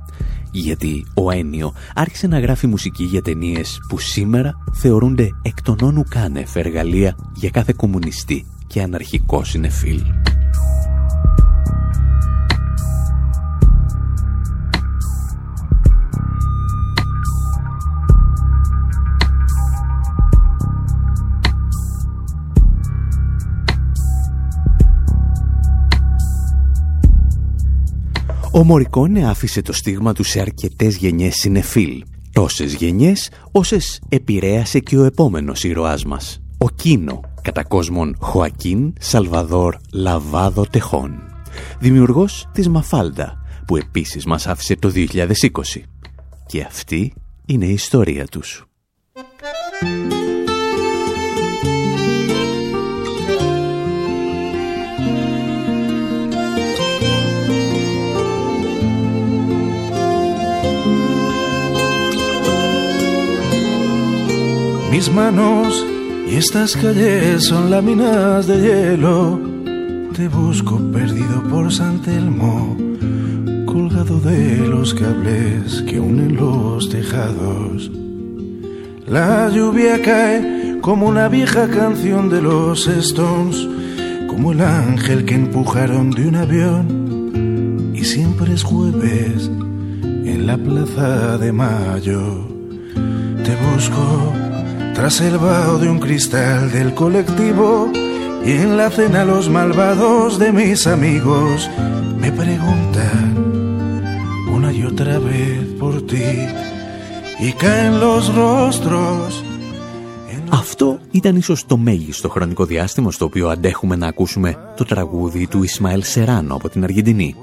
γιατί 0.51 1.07
ο 1.15 1.31
Ένιο 1.31 1.73
άρχισε 1.95 2.27
να 2.27 2.41
γράφει 2.41 2.67
μουσική 2.67 3.05
για 3.05 3.23
ταινίες 3.23 3.81
που 3.89 3.99
σήμερα 3.99 4.53
θεωρούνται 4.73 5.29
εκ 5.43 5.63
των 5.63 5.77
όνου 5.83 6.05
κάνευ 6.09 6.57
εργαλεία 6.57 7.17
για 7.35 7.51
κάθε 7.51 7.73
κομμουνιστή 7.77 8.47
και 8.67 8.83
αναρχικό 8.83 9.45
συνεφίλ. 9.45 10.03
Ο 28.61 28.65
Μωρικόνε 28.65 29.29
άφησε 29.29 29.63
το 29.63 29.73
στίγμα 29.73 30.13
του 30.13 30.25
σε 30.25 30.41
αρκετές 30.41 30.97
γενιές 30.97 31.35
συνεφίλ. 31.35 32.05
Τόσες 32.33 32.75
γενιές 32.75 33.31
όσες 33.53 34.01
επηρέασε 34.09 34.79
και 34.79 34.99
ο 34.99 35.05
επόμενος 35.05 35.65
ήρωάς 35.65 36.05
μας. 36.05 36.43
Ο 36.59 36.71
Κίνο, 36.71 37.21
κατά 37.43 37.65
κόσμον 37.65 38.17
Χωακίν 38.21 38.93
Σαλβαδόρ 39.01 39.77
Λαβάδο 39.93 40.67
Τεχών. 40.67 41.13
Δημιουργός 41.79 42.49
της 42.53 42.69
Μαφάλντα, 42.69 43.43
που 43.67 43.77
επίσης 43.77 44.25
μας 44.25 44.47
άφησε 44.47 44.77
το 44.77 44.91
2020. 44.91 45.85
Και 46.47 46.63
αυτή 46.63 47.13
είναι 47.47 47.67
η 47.67 47.73
ιστορία 47.73 48.27
τους. 48.27 48.65
Mis 65.01 65.15
manos 65.15 65.87
y 66.31 66.37
estas 66.37 66.77
calles 66.77 67.45
son 67.45 67.71
láminas 67.71 68.47
de 68.47 68.61
hielo. 68.61 69.41
Te 70.15 70.29
busco 70.29 70.79
perdido 70.93 71.43
por 71.45 71.73
San 71.73 72.03
Telmo, 72.03 72.77
colgado 73.65 74.21
de 74.21 74.59
los 74.59 74.93
cables 74.93 75.83
que 75.89 75.99
unen 75.99 76.37
los 76.37 76.91
tejados. 76.91 77.91
La 79.07 79.49
lluvia 79.49 80.03
cae 80.03 80.77
como 80.83 81.07
una 81.07 81.29
vieja 81.29 81.67
canción 81.69 82.29
de 82.29 82.43
los 82.43 82.87
Stones, 82.87 83.67
como 84.29 84.53
el 84.53 84.61
ángel 84.61 85.25
que 85.25 85.35
empujaron 85.35 86.11
de 86.11 86.29
un 86.29 86.37
avión. 86.37 87.93
Y 87.95 88.05
siempre 88.05 88.53
es 88.53 88.63
jueves 88.63 89.51
en 90.03 90.47
la 90.47 90.59
plaza 90.59 91.39
de 91.39 91.53
Mayo. 91.53 92.47
Te 93.43 93.57
busco 93.57 94.50
tras 95.01 95.23
el 95.23 95.39
vaho 95.39 95.79
de 95.79 95.89
un 95.89 95.99
cristal 95.99 96.71
del 96.71 96.93
colectivo 96.93 97.91
y 98.45 98.51
en 98.65 98.77
la 98.77 98.91
cena 98.91 99.25
los 99.25 99.49
malvados 99.49 100.39
de 100.39 100.53
mis 100.53 100.87
amigos 100.87 101.71
me 102.23 102.31
preguntan 102.31 103.27
una 104.57 104.71
y 104.79 104.81
otra 104.93 105.19
vez 105.19 105.61
por 105.81 105.95
ti 106.11 106.31
y 107.47 107.49
caen 107.63 107.99
los 108.05 108.23
rostros 108.35 109.45
Αυτό 110.53 110.99
ήταν 111.11 111.37
ίσως 111.37 111.67
το 111.67 111.77
μέγιστο 111.77 112.29
χρονικό 112.29 112.65
διάστημα 112.65 113.11
στο 113.11 113.25
οποίο 113.25 113.49
αντέχουμε 113.49 113.97
να 113.97 114.07
ακούσουμε 114.07 114.57
το 114.77 114.85
τραγούδι 114.85 115.47
του 115.47 115.63
Ισμαήλ 115.63 116.03
Σεράνο 116.03 116.55
από 116.55 116.69
την 116.69 116.85
Αργεντινή. 116.85 117.35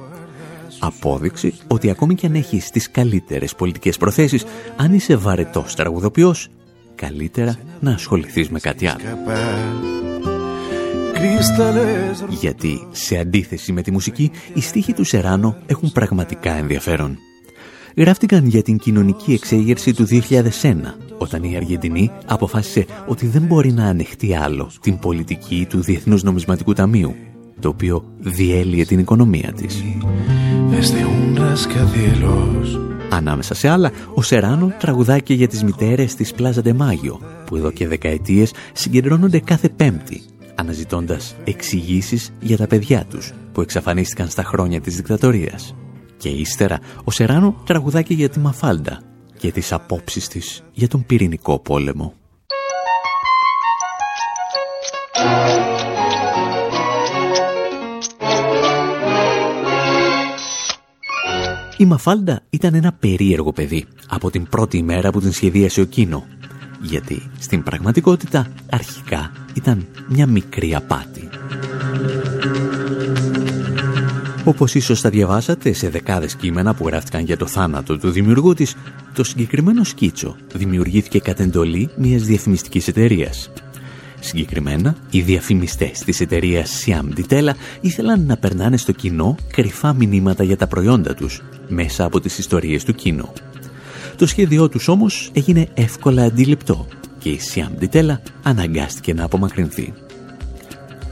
Απόδειξη 0.80 1.54
ότι 1.67 1.89
ακόμη 1.89 2.15
και 2.15 2.26
αν 2.26 2.36
έχεις 2.36 2.70
τις 2.70 2.91
καλύτερες 2.91 3.56
πολιτικές 3.56 3.98
προθέσεις, 3.98 4.46
αν 4.76 4.93
είσαι 4.93 5.15
βαρετός 5.15 5.76
τραγουδοποιός, 5.76 6.50
καλύτερα 6.97 7.55
να 7.79 7.91
ασχοληθείς 7.91 8.49
με 8.49 8.60
κάτι 8.60 8.88
άλλο. 8.88 9.01
Γιατί, 12.29 12.88
σε 12.91 13.17
αντίθεση 13.17 13.71
με 13.71 13.81
τη 13.81 13.91
μουσική, 13.91 14.31
οι 14.53 14.62
στίχοι 14.62 14.93
του 14.93 15.03
Σεράνο 15.03 15.57
έχουν 15.65 15.91
πραγματικά 15.91 16.53
ενδιαφέρον. 16.53 17.17
Γράφτηκαν 17.97 18.45
για 18.45 18.62
την 18.62 18.77
κοινωνική 18.77 19.33
εξέγερση 19.33 19.93
του 19.93 20.05
2001, 20.05 20.21
όταν 21.17 21.43
η 21.43 21.55
Αργεντινή 21.55 22.12
αποφάσισε 22.25 22.86
ότι 23.07 23.27
δεν 23.27 23.41
μπορεί 23.41 23.71
να 23.71 23.86
ανεχτεί 23.86 24.36
άλλο 24.36 24.69
την 24.81 24.99
πολιτική 24.99 25.65
του 25.69 25.81
Διεθνούς 25.81 26.23
Νομισματικού 26.23 26.73
Ταμείου, 26.73 27.15
το 27.60 27.69
οποίο 27.69 28.05
διέλυε 28.19 28.85
την 28.85 29.00
οικονομία 29.00 29.54
της. 29.54 29.83
Ανάμεσα 33.10 33.53
σε 33.53 33.67
άλλα, 33.67 33.91
ο 34.13 34.21
Σεράνο 34.21 34.73
τραγουδάει 34.79 35.21
και 35.21 35.33
για 35.33 35.47
τις 35.47 35.63
μητέρες 35.63 36.15
της 36.15 36.33
Πλάζα 36.33 36.62
Ντεμάγιο, 36.62 37.21
που 37.45 37.55
εδώ 37.55 37.71
και 37.71 37.87
δεκαετίες 37.87 38.53
συγκεντρώνονται 38.73 39.39
κάθε 39.39 39.69
πέμπτη, 39.69 40.21
αναζητώντας 40.55 41.35
εξηγήσεις 41.43 42.31
για 42.39 42.58
τα 42.58 42.67
παιδιά 42.67 43.05
τους, 43.10 43.33
που 43.51 43.62
εξαφανίστηκαν 43.62 44.29
στα 44.29 44.43
χρόνια 44.43 44.81
της 44.81 44.95
δικτατορίας. 44.95 45.75
Και 46.17 46.29
ύστερα, 46.29 46.79
ο 47.03 47.12
Σεράνο 47.12 47.62
τραγουδάει 47.65 48.03
και 48.03 48.13
για 48.13 48.29
τη 48.29 48.39
Μαφάλντα 48.39 49.01
και 49.37 49.51
τις 49.51 49.73
απόψεις 49.73 50.27
της 50.27 50.63
για 50.73 50.87
τον 50.87 51.05
πυρηνικό 51.05 51.60
πόλεμο. 51.60 52.13
Η 61.78 61.86
Μαφάλντα 61.86 62.42
ήταν 62.50 62.73
ένα 62.73 62.94
περίεργο 62.94 63.54
παιδί 63.54 63.86
από 64.08 64.32
την 64.32 64.48
πρώτη 64.50 64.78
ημέρα 64.78 65.12
που 65.12 65.19
την 65.19 65.32
σχεδίασε 65.32 65.82
ο 65.82 65.84
Κίνο. 65.84 66.25
Γιατί 66.82 67.21
στην 67.40 67.63
πραγματικότητα 67.63 68.48
αρχικά 68.69 69.32
ήταν 69.54 69.86
μια 70.08 70.28
μικρή 70.28 70.75
απάτη. 70.75 71.30
Όπως 74.44 74.75
ίσως 74.75 75.02
θα 75.02 75.10
διαβάσατε 75.10 75.73
σε 75.73 75.90
δεκάδες 75.90 76.36
κείμενα 76.36 76.73
που 76.73 76.88
γράφτηκαν 76.88 77.23
για 77.23 77.38
το 77.38 77.46
θάνατο 77.46 77.98
του 77.98 78.10
δημιουργού 78.10 78.54
της, 78.54 78.75
το 79.13 79.23
συγκεκριμένο 79.23 79.84
σκίτσο 79.84 80.36
δημιουργήθηκε 80.54 81.19
κατ' 81.19 81.40
εντολή 81.40 81.90
μιας 81.98 82.23
διαφημιστικής 82.23 82.88
εταιρείας 82.88 83.50
Συγκεκριμένα, 84.20 84.96
οι 85.10 85.22
διαφημιστές 85.22 86.00
της 86.00 86.22
εταιρείας 86.22 86.84
Siam 86.86 87.20
Ditella 87.20 87.52
ήθελαν 87.82 88.26
να 88.26 88.38
περνάνε 88.38 88.78
στο 88.78 88.92
κοινό 88.92 89.36
κρυφά 89.52 89.94
μηνύματα 89.94 90.44
για 90.44 90.58
τα 90.58 90.68
προϊόντα 90.68 91.13
τους 91.13 91.44
μέσα 91.68 92.06
από 92.06 92.20
τις 92.20 92.38
ιστορίες 92.38 92.84
του 92.84 92.94
κοινού. 92.94 93.30
Το 94.15 94.26
σχέδιό 94.26 94.70
τους 94.70 94.88
όμως 94.88 95.30
έγινε 95.34 95.68
εύκολα 95.74 96.24
αντιληπτό 96.24 96.88
και 97.20 97.30
η 97.30 97.40
Siam 97.54 97.84
Ditella 97.84 98.15
αναγκάστηκε 98.44 99.13
να 99.13 99.24
απομακρυνθεί. 99.24 99.94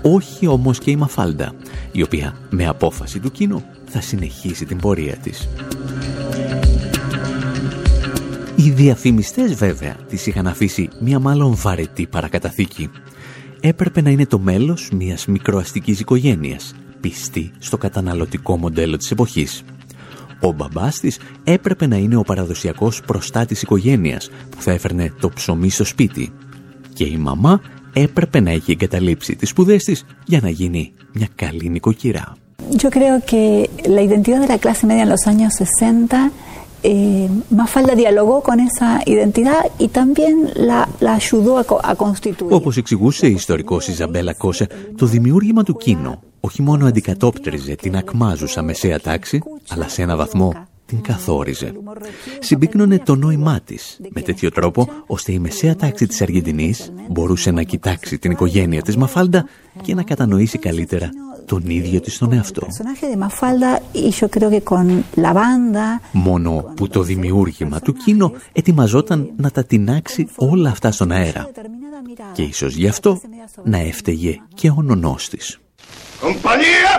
όχι 0.01 0.47
όμως 0.47 0.79
και 0.79 0.91
η 0.91 0.95
Μαφάλντα, 0.95 1.53
η 1.91 2.01
οποία 2.01 2.35
με 2.49 2.67
απόφαση 2.67 3.19
του 3.19 3.31
κοινού 3.31 3.63
θα 3.85 4.01
συνεχίσει 4.01 4.65
την 4.65 4.77
πορεία 4.77 5.15
της. 5.15 5.47
Οι 8.55 8.69
διαφημιστές 8.69 9.53
βέβαια 9.53 9.95
της 10.09 10.27
είχαν 10.27 10.47
αφήσει 10.47 10.89
μια 10.99 11.19
μάλλον 11.19 11.55
βαρετή 11.55 12.07
παρακαταθήκη. 12.07 12.89
Έπρεπε 13.59 14.01
να 14.01 14.09
είναι 14.09 14.25
το 14.25 14.39
μέλος 14.39 14.89
μιας 14.93 15.25
μικροαστικής 15.25 15.99
οικογένειας, 15.99 16.75
πιστή 16.99 17.51
στο 17.59 17.77
καταναλωτικό 17.77 18.57
μοντέλο 18.57 18.97
της 18.97 19.11
εποχής. 19.11 19.63
Ο 20.41 20.51
μπαμπάς 20.51 20.99
της 20.99 21.19
έπρεπε 21.43 21.87
να 21.87 21.95
είναι 21.95 22.15
ο 22.15 22.21
παραδοσιακός 22.21 23.01
προστάτης 23.01 23.61
οικογένειας 23.61 24.29
που 24.49 24.61
θα 24.61 24.71
έφερνε 24.71 25.13
το 25.19 25.29
ψωμί 25.29 25.69
στο 25.69 25.83
σπίτι. 25.83 26.31
Και 26.93 27.03
η 27.03 27.17
μαμά 27.17 27.61
έπρεπε 27.93 28.39
να 28.39 28.51
έχει 28.51 28.71
εγκαταλείψει 28.71 29.35
τις 29.35 29.49
σπουδές 29.49 29.83
της 29.83 30.05
για 30.25 30.39
να 30.41 30.49
γίνει 30.49 30.93
μια 31.13 31.27
καλή 31.35 31.69
νοικοκυρά. 31.69 32.35
Yo 32.83 32.89
creo 32.89 33.15
que 33.31 33.69
la 33.95 34.01
identidad 34.01 34.41
de 34.41 34.47
la 34.47 34.57
clase 34.57 34.87
media 34.87 35.03
en 35.03 35.09
los 35.09 35.27
años 35.27 35.53
60 35.53 36.31
eh, 36.89 37.29
Mafalda 37.59 37.93
dialogó 38.03 38.37
con 38.47 38.57
esa 38.67 38.89
identidad 39.13 39.61
y 39.85 39.87
también 39.99 40.33
la, 40.69 40.79
la 41.05 41.13
ayudó 41.21 41.51
a, 41.57 41.65
a 41.91 41.95
constituir. 41.95 42.51
Όπως 42.53 42.77
εξηγούσε 42.77 43.27
η 43.27 43.31
ιστορικός 43.31 43.87
Ιζαμπέλα 43.87 44.33
Κόσε, 44.33 44.67
το 44.97 45.05
δημιούργημα 45.05 45.63
του 45.63 45.75
Κίνο 45.75 46.21
όχι 46.39 46.61
μόνο 46.61 46.85
αντικατόπτριζε 46.85 47.75
την 47.75 47.95
ακμάζουσα 47.95 48.61
μεσαία 48.61 48.99
τάξη, 48.99 49.41
αλλά 49.69 49.87
σε 49.87 50.01
ένα 50.01 50.15
βαθμό 50.15 50.53
την 50.85 51.01
καθόριζε. 51.01 51.71
Συμπίκνωνε 52.39 52.99
το 52.99 53.15
νόημά 53.15 53.59
της 53.65 53.99
με 54.09 54.21
τέτοιο 54.21 54.51
τρόπο 54.51 54.87
ώστε 55.07 55.31
η 55.31 55.39
μεσαία 55.39 55.75
τάξη 55.75 56.07
της 56.07 56.21
Αργεντινής 56.21 56.93
μπορούσε 57.09 57.51
να 57.51 57.63
κοιτάξει 57.63 58.17
την 58.17 58.31
οικογένεια 58.31 58.81
της 58.81 58.97
Μαφάλντα 58.97 59.45
και 59.81 59.95
να 59.95 60.03
κατανοήσει 60.03 60.57
καλύτερα 60.57 61.09
τον 61.45 61.63
ίδιο 61.65 61.99
της 61.99 62.17
τον 62.17 62.33
εαυτό. 62.33 62.67
Μόνο 66.11 66.73
που 66.75 66.87
το 66.87 67.01
δημιούργημα 67.01 67.79
του 67.79 67.93
Κίνο 67.93 68.31
ετοιμαζόταν 68.51 69.31
να 69.37 69.51
τα 69.51 69.63
τεινάξει 69.63 70.27
όλα 70.35 70.69
αυτά 70.69 70.91
στον 70.91 71.11
αέρα. 71.11 71.49
Και 72.33 72.41
ίσως 72.41 72.75
γι' 72.75 72.87
αυτό 72.87 73.21
να 73.63 73.77
έφταιγε 73.77 74.41
και 74.53 74.69
ο 74.69 74.81
νονός 74.81 75.29
της. 75.29 75.59
¡Compañía! 76.21 76.93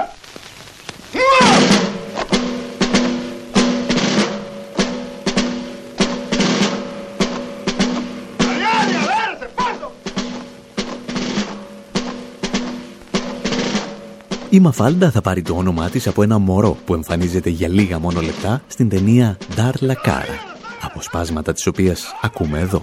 Η 14.57 14.61
Μαφάλντα 14.61 15.11
θα 15.11 15.21
πάρει 15.21 15.43
το 15.43 15.55
όνομά 15.55 15.91
της 15.91 16.07
από 16.07 16.23
ένα 16.23 16.39
μωρό 16.39 16.77
που 16.85 16.95
εμφανίζεται 16.95 17.51
για 17.51 17.69
λίγα 17.69 17.99
μόνο 17.99 18.21
λεπτά 18.21 18.63
στην 18.67 18.89
ταινία 18.89 19.37
«Dar 19.57 19.73
la 19.87 19.91
Cara», 19.91 20.39
αποσπάσματα 20.81 21.53
της 21.53 21.67
οποίας 21.67 22.15
ακούμε 22.23 22.59
εδώ. 22.59 22.81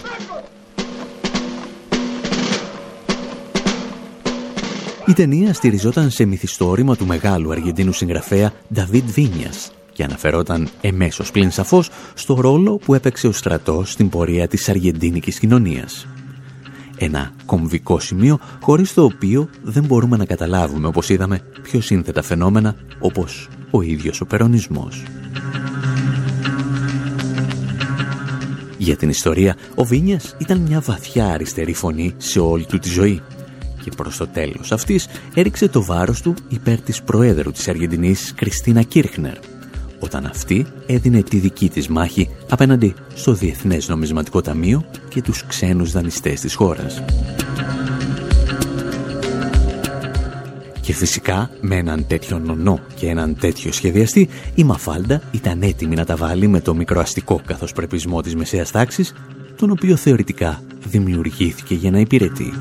Η 5.08 5.14
ταινία 5.14 5.54
στηριζόταν 5.54 6.10
σε 6.10 6.26
μυθιστόρημα 6.26 6.96
του 6.96 7.06
μεγάλου 7.06 7.52
Αργεντίνου 7.52 7.92
συγγραφέα 7.92 8.52
Νταβίτ 8.74 9.10
Βίνιας 9.10 9.72
και 9.94 10.04
αναφερόταν 10.04 10.70
εμέσως 10.82 11.32
πλην 11.32 11.52
σαφώς 11.52 11.90
στο 12.14 12.34
ρόλο 12.34 12.76
που 12.78 12.94
έπαιξε 12.94 13.28
ο 13.28 13.32
στρατός 13.32 13.92
στην 13.92 14.10
πορεία 14.10 14.48
της 14.48 14.70
αργεντίνικης 14.70 15.40
κοινωνίας. 15.40 16.08
Ένα 16.98 17.32
κομβικό 17.46 18.00
σημείο 18.00 18.40
χωρίς 18.62 18.94
το 18.94 19.04
οποίο 19.04 19.50
δεν 19.64 19.84
μπορούμε 19.84 20.18
να 20.18 20.26
καταλάβουμε, 20.26 20.88
όπως 20.88 21.10
είδαμε, 21.10 21.42
πιο 21.62 21.82
σύνθετα 21.82 22.22
φαινόμενα 22.22 22.76
όπως 23.00 23.50
ο 23.72 23.82
ίδιος 23.82 24.22
ο 24.22 24.26
περονισμός. 24.26 25.04
Για 28.78 28.96
την 28.96 29.10
ιστορία, 29.10 29.58
ο 29.76 29.84
Βίνιας 29.84 30.36
ήταν 30.38 30.58
μια 30.58 30.80
βαθιά 30.80 31.28
αριστερή 31.28 31.74
φωνή 31.74 32.14
σε 32.18 32.40
όλη 32.40 32.66
του 32.66 32.80
τη 32.80 32.90
ζωή 32.90 33.22
και 33.84 33.92
προς 33.98 34.18
το 34.18 34.28
τέλος 34.28 34.72
αυτής 34.72 35.08
έριξε 35.34 35.68
το 35.68 35.84
βάρος 35.84 36.22
του 36.22 36.34
υπέρ 36.50 36.82
της 36.82 37.04
Προέδρου 37.04 37.52
της 37.52 37.68
Αργεντινής 37.68 38.34
Κριστίνα 38.36 38.82
Κίρχνερ 38.82 39.38
όταν 40.04 40.26
αυτή 40.26 40.66
έδινε 40.86 41.24
τη 41.24 41.38
δική 41.38 41.70
της 41.70 41.88
μάχη 41.88 42.30
απέναντι 42.50 42.94
στο 43.14 43.34
Διεθνές 43.34 43.88
Νομισματικό 43.88 44.42
Ταμείο 44.42 44.86
και 45.10 45.22
τους 45.22 45.46
ξένους 45.46 45.92
δανειστές 45.92 46.40
της 46.40 46.56
χώρας. 46.56 47.04
Και 50.82 50.94
φυσικά 50.94 51.50
με 51.62 51.76
έναν 51.76 52.08
τέτοιο 52.08 52.40
νονό 52.40 52.80
και 52.96 53.08
έναν 53.08 53.36
τέτοιο 53.40 53.72
σχεδιαστή 53.72 54.30
η 54.56 54.64
Μαφάλντα 54.64 55.22
ήταν 55.32 55.62
έτοιμη 55.62 55.96
να 55.96 56.06
τα 56.06 56.16
βάλει 56.16 56.48
με 56.48 56.60
το 56.60 56.76
μικροαστικό 56.76 57.42
καθώς 57.46 57.72
πρεπισμό 57.72 58.22
της 58.22 58.36
μεσαίας 58.36 58.72
τάξης 58.72 59.14
τον 59.56 59.72
οποίο 59.72 59.96
θεωρητικά 59.96 60.62
δημιουργήθηκε 60.86 61.76
για 61.76 61.92
να 61.92 62.00
υπηρετεί. 62.00 62.54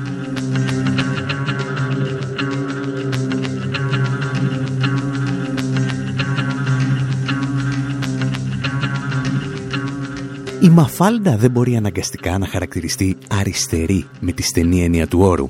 Η 10.63 10.69
Μαφάλντα 10.69 11.37
δεν 11.37 11.51
μπορεί 11.51 11.75
αναγκαστικά 11.75 12.37
να 12.37 12.47
χαρακτηριστεί 12.47 13.17
αριστερή 13.29 14.05
με 14.19 14.31
τη 14.31 14.41
στενή 14.41 14.83
έννοια 14.83 15.07
του 15.07 15.19
όρου. 15.19 15.49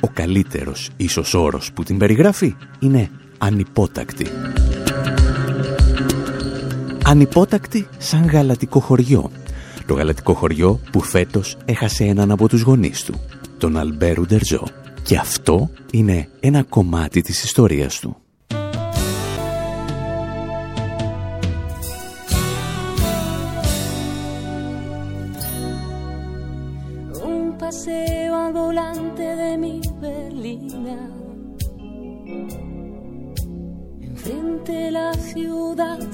Ο 0.00 0.08
καλύτερος 0.12 0.90
ίσως 0.96 1.34
όρος 1.34 1.72
που 1.72 1.82
την 1.82 1.98
περιγράφει 1.98 2.54
είναι 2.78 3.10
ανυπότακτη. 3.38 4.26
Ανυπότακτη 7.04 7.86
σαν 7.98 8.26
γαλατικό 8.26 8.80
χωριό. 8.80 9.30
Το 9.86 9.94
γαλατικό 9.94 10.34
χωριό 10.34 10.80
που 10.92 11.00
φέτος 11.00 11.56
έχασε 11.64 12.04
έναν 12.04 12.30
από 12.30 12.48
τους 12.48 12.60
γονείς 12.60 13.04
του, 13.04 13.20
τον 13.58 13.76
Αλμπέρου 13.76 14.22
Ντερζό. 14.22 14.66
Και 15.02 15.16
αυτό 15.16 15.70
είναι 15.90 16.28
ένα 16.40 16.62
κομμάτι 16.62 17.20
της 17.20 17.44
ιστορίας 17.44 18.00
του. 18.00 18.21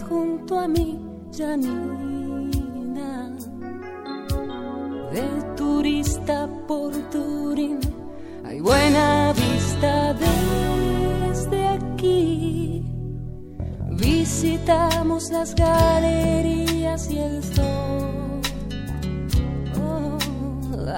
Junto 0.08 0.58
a 0.58 0.68
mi 0.68 0.98
Janina. 1.36 1.70
De 5.12 5.54
turista 5.56 6.48
por 6.66 6.92
Turín 7.10 7.80
hay 8.44 8.60
buena 8.60 9.32
vista 9.32 10.14
desde 10.14 11.66
aquí. 11.68 12.84
Visitamos 13.90 15.30
las 15.30 15.54
galerías 15.54 17.10
y 17.10 17.18
el 17.18 17.42
sol. 17.42 17.77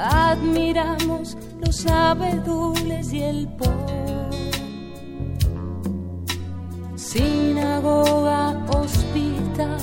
Admiramos 0.01 1.37
los 1.61 1.87
abedules 1.87 3.13
y 3.13 3.23
el 3.23 3.49
po 3.49 3.67
sinagoga, 7.11 8.55
hospital, 8.77 9.81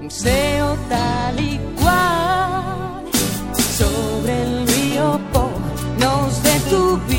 museo 0.00 0.76
tal 0.88 1.40
y 1.40 1.58
cual. 1.80 3.04
Sobre 3.78 4.42
el 4.42 4.66
río 4.66 5.20
Po 5.32 5.50
nos 6.00 6.42
detuvimos 6.42 7.12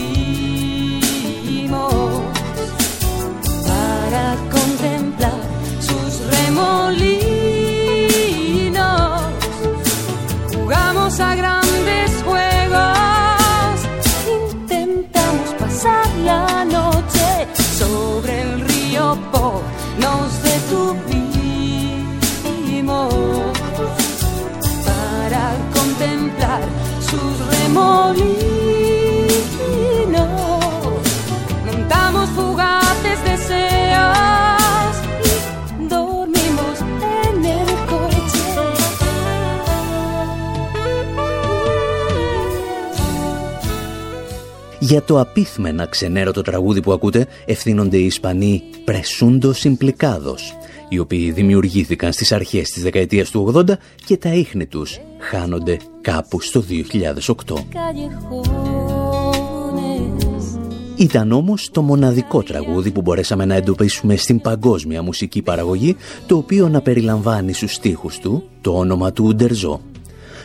para 3.68 4.36
contemplar 4.52 5.40
sus 5.80 6.20
remolinos. 6.36 7.17
Για 44.88 45.04
το 45.04 45.20
απίθμενα 45.20 45.86
ξενέρωτο 45.86 46.42
τραγούδι 46.42 46.82
που 46.82 46.92
ακούτε 46.92 47.28
ευθύνονται 47.46 47.98
οι 47.98 48.06
Ισπανοί 48.06 48.64
«Πρεσούντο 48.86 49.54
Συμπλικάδος» 49.54 50.58
οι 50.90 51.00
οποίοι 51.00 51.32
δημιουργήθηκαν 51.32 52.14
στις 52.14 52.32
αρχές 52.32 52.70
της 52.70 52.84
δεκαετίας 52.84 53.30
του 53.30 53.54
80 53.56 53.64
και 54.06 54.18
τα 54.18 54.34
ίχνη 54.34 54.66
τους 54.66 55.00
χάνονται 55.20 55.78
κάπου 56.02 56.42
στο 56.42 56.64
2008. 56.68 57.56
Ήταν 60.96 61.32
όμως 61.32 61.70
το 61.72 61.82
μοναδικό 61.82 62.44
τραγούδι 62.44 62.92
που 62.92 63.02
μπορέσαμε 63.02 63.46
να 63.46 63.56
εντοπίσουμε 63.56 64.16
στην 64.16 64.42
παγκόσμια 64.42 65.02
μουσική 65.02 65.42
παραγωγή, 65.42 65.96
το 66.26 66.38
οποίο 66.38 66.70
να 66.70 66.82
περιλαμβάνει 66.82 67.54
στους 67.54 67.74
στίχους 67.74 68.20
του 68.20 68.44
το 68.62 68.78
όνομα 68.78 69.12
του 69.12 69.24
Ούντερζό, 69.26 69.82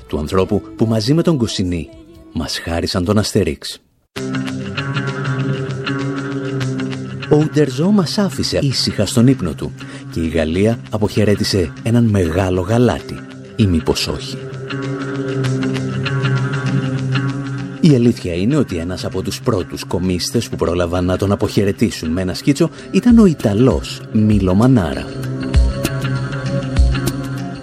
του 0.07 0.19
ανθρώπου 0.19 0.63
που 0.77 0.87
μαζί 0.87 1.15
με 1.15 1.23
τον 1.23 1.37
Κοσινή 1.37 1.89
μας 2.33 2.59
χάρισαν 2.59 3.05
τον 3.05 3.19
Αστερίξ. 3.19 3.81
Ο 7.31 7.37
Ούντερζό 7.37 7.91
μας 7.91 8.19
άφησε 8.19 8.59
ήσυχα 8.63 9.07
στον 9.07 9.27
ύπνο 9.27 9.55
του 9.55 9.73
και 10.13 10.21
η 10.21 10.29
Γαλλία 10.29 10.79
αποχαιρέτησε 10.91 11.73
έναν 11.83 12.05
μεγάλο 12.05 12.61
γαλάτι, 12.61 13.19
ή 13.57 13.67
μήπως 13.67 14.09
όχι. 14.09 14.37
Η 17.81 17.95
αλήθεια 17.95 18.35
είναι 18.35 18.57
ότι 18.57 18.77
ένας 18.77 19.05
από 19.05 19.23
τους 19.23 19.41
πρώτους 19.41 19.85
κομίστες 19.85 20.49
που 20.49 20.57
πρόλαβαν 20.57 21.05
να 21.05 21.17
τον 21.17 21.33
αποχαιρετήσουν 21.33 22.11
με 22.11 22.21
ένα 22.21 22.35
σκίτσο 22.35 22.71
ήταν 22.91 23.19
ο 23.19 23.27
Ιταλός 23.27 24.01
Μίλο 24.13 24.55
Μανάρα. 24.55 25.07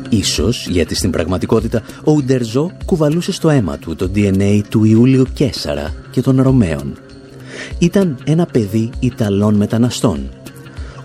Ίσως 0.09 0.67
γιατί 0.67 0.95
στην 0.95 1.11
πραγματικότητα 1.11 1.81
ο 2.03 2.11
Ουντέρζο 2.11 2.71
κουβαλούσε 2.85 3.31
στο 3.31 3.49
αίμα 3.49 3.77
του 3.77 3.95
το 3.95 4.11
DNA 4.15 4.61
του 4.69 4.83
Ιούλιο 4.83 5.25
Κέσαρα 5.33 5.93
και 6.11 6.21
των 6.21 6.41
Ρωμαίων. 6.41 6.93
Ήταν 7.79 8.17
ένα 8.23 8.45
παιδί 8.45 8.89
Ιταλών 8.99 9.55
μεταναστών. 9.55 10.29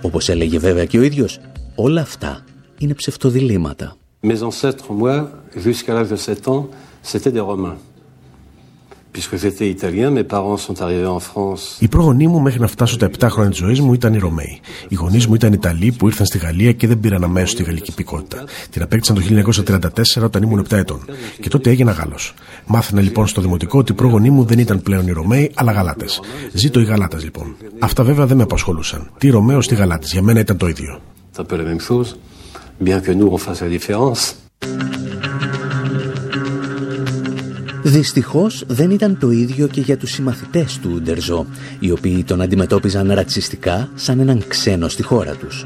Όπως 0.05 0.29
έλεγε 0.29 0.59
βέβαια 0.59 0.85
και 0.85 0.99
ο 0.99 1.03
ίδιος, 1.03 1.41
όλα 1.75 2.01
αυτά 2.01 2.45
είναι 2.79 2.95
ψευτοδιλήμματα. 2.95 3.97
Mes 4.23 4.41
ancêtres, 4.51 4.89
moi, 5.03 5.17
jusqu'à 5.65 5.93
l'âge 5.95 6.11
de 6.15 6.17
7 6.17 6.49
ans, 6.49 6.63
c'était 7.11 7.33
des 7.37 7.45
Romains. 7.51 7.79
Οι 11.79 11.89
πρόγονοί 11.89 12.27
μου 12.27 12.41
μέχρι 12.41 12.61
να 12.61 12.67
φτάσω 12.67 12.97
τα 12.97 13.11
7 13.19 13.27
χρόνια 13.31 13.51
της 13.51 13.59
ζωής 13.59 13.81
μου 13.81 13.93
ήταν 13.93 14.15
οι 14.15 14.19
Ρωμαίοι. 14.19 14.61
Οι 14.89 14.95
γονείς 14.95 15.27
μου 15.27 15.35
ήταν 15.35 15.53
Ιταλοί 15.53 15.93
που 15.93 16.07
ήρθαν 16.07 16.27
στη 16.27 16.39
Γαλλία 16.39 16.73
και 16.73 16.87
δεν 16.87 17.01
πήραν 17.01 17.25
αμέσως 17.25 17.55
τη 17.55 17.63
γαλλική 17.63 17.91
υπηκότητα. 17.91 18.45
Την 18.71 18.83
απέκτησαν 18.83 19.17
το 19.17 19.23
1934 20.21 20.23
όταν 20.23 20.43
ήμουν 20.43 20.67
7 20.69 20.77
ετών. 20.77 21.05
Και 21.41 21.49
τότε 21.49 21.71
έγινα 21.71 21.93
Γάλλος. 21.93 22.35
Μάθαινα 22.67 23.01
λοιπόν 23.01 23.27
στο 23.27 23.41
δημοτικό 23.41 23.79
ότι 23.79 23.93
οι 23.93 23.95
πρόγονοί 23.95 24.31
μου 24.31 24.45
δεν 24.45 24.59
ήταν 24.59 24.83
πλέον 24.83 25.07
οι 25.07 25.11
Ρωμαίοι, 25.11 25.51
αλλά 25.55 25.73
Γαλάτες. 25.73 26.21
Ζήτω 26.53 26.81
οι 26.81 26.85
Γαλάτες 26.85 27.25
λοιπόν. 27.25 27.57
Αυτά 27.79 28.05
βέβαια 28.05 28.27
δεν 28.27 28.37
με 28.37 28.43
απασχολούσαν. 28.43 29.11
Τι 29.19 29.31
Ρωμαίο, 29.31 29.59
τι 29.59 29.75
Γαλάτες. 29.75 30.13
Για 30.13 30.23
μένα 30.23 30.41
ήταν 30.41 30.57
το 30.57 30.69
ίδιο. 30.69 31.01
Δυστυχώς 37.83 38.65
δεν 38.67 38.91
ήταν 38.91 39.19
το 39.19 39.31
ίδιο 39.31 39.67
και 39.67 39.81
για 39.81 39.97
τους 39.97 40.11
συμμαθητές 40.11 40.79
του 40.83 41.01
Ντερζό, 41.03 41.47
οι 41.79 41.91
οποίοι 41.91 42.25
τον 42.25 42.41
αντιμετώπιζαν 42.41 43.13
ρατσιστικά 43.13 43.89
σαν 43.95 44.21
έναν 44.21 44.45
ξένο 44.49 44.89
στη 44.89 45.03
χώρα 45.03 45.35
τους. 45.35 45.65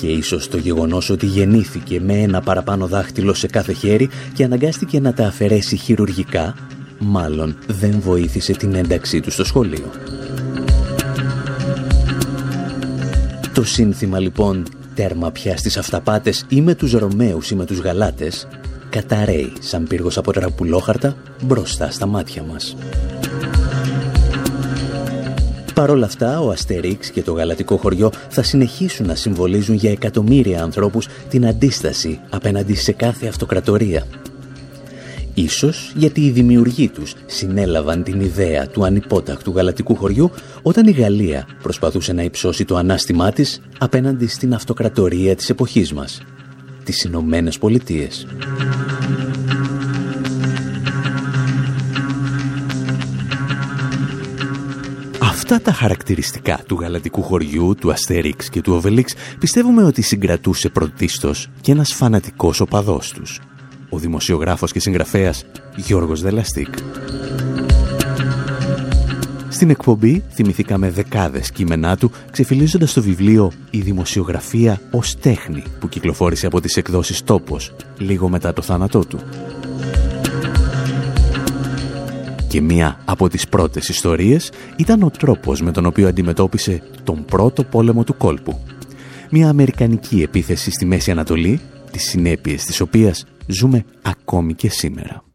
Και 0.00 0.06
ίσως 0.06 0.48
το 0.48 0.56
γεγονός 0.56 1.10
ότι 1.10 1.26
γεννήθηκε 1.26 2.00
με 2.00 2.12
ένα 2.12 2.40
παραπάνω 2.40 2.86
δάχτυλο 2.86 3.34
σε 3.34 3.46
κάθε 3.46 3.72
χέρι 3.72 4.08
και 4.34 4.44
αναγκάστηκε 4.44 5.00
να 5.00 5.12
τα 5.12 5.26
αφαιρέσει 5.26 5.76
χειρουργικά, 5.76 6.54
μάλλον 6.98 7.56
δεν 7.66 8.00
βοήθησε 8.00 8.52
την 8.52 8.74
ένταξή 8.74 9.20
του 9.20 9.30
στο 9.30 9.44
σχολείο. 9.44 9.90
Το 13.54 13.64
σύνθημα 13.64 14.18
λοιπόν 14.18 14.66
«Τέρμα 14.94 15.30
πια 15.30 15.56
στις 15.56 15.76
αυταπάτες 15.76 16.44
ή 16.48 16.60
με 16.60 16.74
τους 16.74 16.92
Ρωμαίους 16.92 17.50
ή 17.50 17.54
με 17.54 17.64
τους 17.64 17.78
Γαλάτες» 17.78 18.48
καταραίει 18.90 19.52
σαν 19.60 19.86
πύργος 19.86 20.18
από 20.18 20.32
τραπουλόχαρτα 20.32 21.16
μπροστά 21.42 21.90
στα 21.90 22.06
μάτια 22.06 22.42
μας. 22.42 22.76
Παρ' 25.76 25.90
όλα 25.90 26.06
αυτά, 26.06 26.40
ο 26.40 26.50
Αστερίξ 26.50 27.10
και 27.10 27.22
το 27.22 27.32
γαλατικό 27.32 27.76
χωριό 27.76 28.12
θα 28.28 28.42
συνεχίσουν 28.42 29.06
να 29.06 29.14
συμβολίζουν 29.14 29.74
για 29.74 29.90
εκατομμύρια 29.90 30.62
ανθρώπους 30.62 31.08
την 31.28 31.46
αντίσταση 31.46 32.20
απέναντι 32.30 32.74
σε 32.74 32.92
κάθε 32.92 33.26
αυτοκρατορία. 33.26 34.06
Ίσως 35.34 35.92
γιατί 35.96 36.20
οι 36.20 36.30
δημιουργοί 36.30 36.88
τους 36.88 37.14
συνέλαβαν 37.26 38.02
την 38.02 38.20
ιδέα 38.20 38.66
του 38.66 38.84
ανυπότακτου 38.84 39.52
γαλατικού 39.56 39.96
χωριού 39.96 40.30
όταν 40.62 40.86
η 40.86 40.90
Γαλλία 40.90 41.46
προσπαθούσε 41.62 42.12
να 42.12 42.22
υψώσει 42.22 42.64
το 42.64 42.76
ανάστημά 42.76 43.32
της 43.32 43.60
απέναντι 43.78 44.26
στην 44.26 44.54
αυτοκρατορία 44.54 45.36
της 45.36 45.50
εποχής 45.50 45.92
μας, 45.92 46.22
τις 46.84 47.04
Ηνωμένες 47.04 47.58
Πολιτείες. 47.58 48.26
Αυτά 55.48 55.60
τα 55.60 55.72
χαρακτηριστικά 55.72 56.60
του 56.66 56.78
γαλατικού 56.80 57.22
χωριού, 57.22 57.74
του 57.80 57.90
Αστερίξ 57.90 58.48
και 58.48 58.60
του 58.60 58.72
Οβελίξ 58.72 59.14
πιστεύουμε 59.38 59.82
ότι 59.82 60.02
συγκρατούσε 60.02 60.68
πρωτίστως 60.68 61.48
και 61.60 61.72
ένας 61.72 61.92
φανατικός 61.92 62.60
οπαδός 62.60 63.12
τους, 63.12 63.40
ο 63.88 63.98
δημοσιογράφος 63.98 64.72
και 64.72 64.80
συγγραφέας 64.80 65.44
Γιώργος 65.76 66.22
Δελαστίκ. 66.22 66.74
Στην 69.48 69.70
εκπομπή 69.70 70.24
θυμηθήκαμε 70.30 70.90
δεκάδες 70.90 71.50
κείμενά 71.50 71.96
του 71.96 72.10
ξεφυλίζοντας 72.30 72.92
το 72.92 73.02
βιβλίο 73.02 73.52
«Η 73.70 73.80
δημοσιογραφία 73.80 74.80
ως 74.90 75.16
τέχνη» 75.16 75.62
που 75.80 75.88
κυκλοφόρησε 75.88 76.46
από 76.46 76.60
τις 76.60 76.76
εκδόσεις 76.76 77.22
«Τόπος» 77.22 77.74
λίγο 77.98 78.28
μετά 78.28 78.52
το 78.52 78.62
θάνατό 78.62 79.04
του. 79.04 79.18
Και 82.48 82.60
μία 82.60 83.00
από 83.04 83.28
τις 83.28 83.48
πρώτες 83.48 83.88
ιστορίες 83.88 84.52
ήταν 84.76 85.02
ο 85.02 85.10
τρόπος 85.10 85.62
με 85.62 85.72
τον 85.72 85.86
οποίο 85.86 86.08
αντιμετώπισε 86.08 86.82
τον 87.04 87.24
πρώτο 87.24 87.64
πόλεμο 87.64 88.04
του 88.04 88.16
κόλπου. 88.16 88.58
Μια 89.30 89.48
αμερικανική 89.48 90.22
επίθεση 90.22 90.70
στη 90.70 90.84
Μέση 90.84 91.10
Ανατολή, 91.10 91.60
τις 91.90 92.08
συνέπειες 92.08 92.64
της 92.64 92.80
οποίας 92.80 93.24
ζούμε 93.46 93.84
ακόμη 94.02 94.54
και 94.54 94.70
σήμερα. 94.70 95.25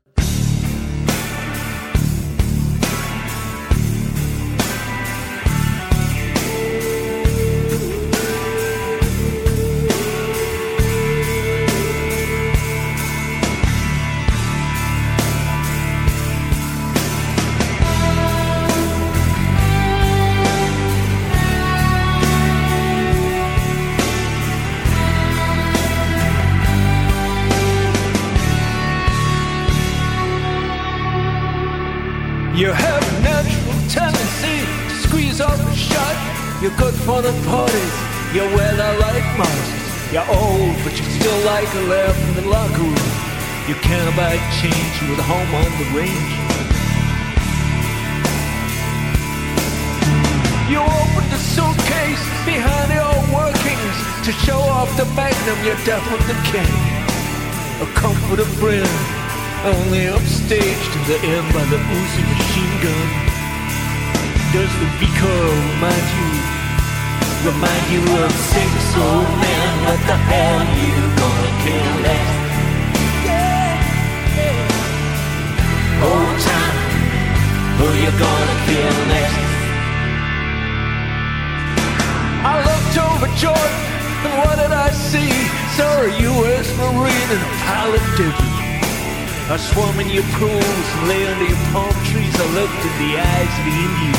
right 41.61 41.75
and 41.75 41.89
left 41.89 42.19
in 42.29 42.43
the 42.43 42.49
locker 42.49 42.81
room. 42.81 43.11
You 43.67 43.75
can't 43.75 44.15
buy 44.15 44.37
change 44.61 44.95
with 45.09 45.19
home 45.21 45.51
on 45.61 45.69
the 45.77 45.87
range. 45.93 46.33
You 50.71 50.79
open 50.81 51.25
the 51.29 51.41
suitcase 51.53 52.23
behind 52.45 52.89
your 52.89 53.13
workings 53.29 53.97
to 54.25 54.31
show 54.45 54.57
off 54.57 54.89
the 54.97 55.05
magnum 55.13 55.57
you're 55.65 55.81
deaf 55.85 56.01
on 56.09 56.21
the 56.25 56.37
king. 56.49 56.73
A 57.85 57.87
comforter 57.93 58.49
friend, 58.57 58.89
only 59.65 60.09
upstaged 60.09 60.91
in 60.97 61.03
the 61.11 61.19
end 61.35 61.47
by 61.53 61.65
the 61.65 61.77
Uzi 61.77 62.23
machine 62.33 62.75
gun. 62.81 63.07
Does 64.53 64.71
the 64.81 64.89
beaker 64.99 65.41
remind 65.77 66.07
you 66.17 66.61
remind 67.45 67.85
you 67.91 68.01
of 68.23 68.31
six 68.31 68.71
old 68.97 69.29
men. 69.41 69.69
What 69.85 70.01
the 70.05 70.17
hell 70.29 70.61
you 70.77 70.93
gonna 71.17 71.50
been 71.65 72.01
left. 72.01 72.33
Yeah. 73.25 73.77
Old 76.01 76.37
time, 76.41 76.77
who 77.77 77.87
you 78.01 78.11
gonna 78.17 78.55
kill 78.65 78.97
next? 79.13 79.37
I 82.41 82.53
looked 82.65 82.97
over 82.97 83.29
Jordan, 83.37 83.81
and 84.25 84.33
what 84.41 84.55
did 84.57 84.73
I 84.73 84.89
see? 84.89 85.29
Saw 85.77 86.01
a 86.01 86.11
U.S. 86.33 86.67
Marine 86.77 87.29
and 87.35 87.43
a 87.45 87.51
pile 87.65 87.93
of 87.93 88.03
debris. 88.17 88.61
I 89.53 89.57
swam 89.57 89.99
in 89.99 90.09
your 90.09 90.25
pools 90.39 90.87
and 90.95 91.07
lay 91.07 91.27
under 91.27 91.45
your 91.45 91.63
palm 91.69 91.93
trees. 92.09 92.33
I 92.33 92.47
looked 92.57 92.81
at 92.89 92.95
the 92.97 93.11
eyes 93.21 93.53
of 93.59 93.65
the 93.69 93.77
Indian 93.87 94.17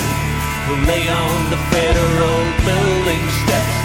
who 0.66 0.74
lay 0.86 1.08
on 1.08 1.50
the 1.50 1.58
federal 1.74 2.42
building 2.62 3.24
steps. 3.42 3.81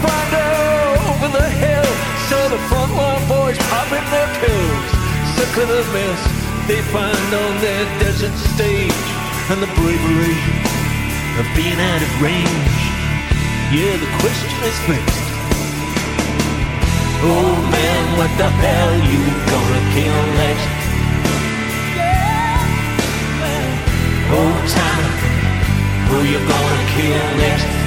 Rangefinder 0.00 0.96
over 1.10 1.28
the 1.38 1.48
hill. 1.48 1.90
Saw 2.28 2.48
the 2.48 2.58
front 2.68 2.92
line 2.94 3.28
boys 3.28 3.58
popping 3.68 4.04
their 4.10 4.28
pills. 4.40 4.88
Sick 5.36 5.56
of 5.62 5.68
the 5.68 5.84
mess 5.92 6.20
they 6.68 6.82
find 6.92 7.34
on 7.34 7.60
their 7.60 7.84
desert 7.98 8.36
stage. 8.54 8.92
And 9.50 9.60
the 9.62 9.70
bravery 9.76 10.38
of 11.38 11.46
being 11.56 11.78
out 11.78 12.02
of 12.02 12.22
range. 12.22 12.76
Yeah, 13.72 13.96
the 13.96 14.10
question 14.20 14.50
is 14.66 14.78
fixed. 14.86 15.26
Oh 17.22 17.52
man, 17.70 18.18
what 18.18 18.30
the 18.38 18.48
hell 18.48 18.94
you 19.12 19.22
gonna 19.50 19.82
kill 19.94 20.20
next? 20.40 20.68
Oh 24.32 24.52
time, 24.70 25.10
who 26.08 26.22
you 26.22 26.38
gonna 26.38 26.80
kill 26.94 27.36
next? 27.36 27.79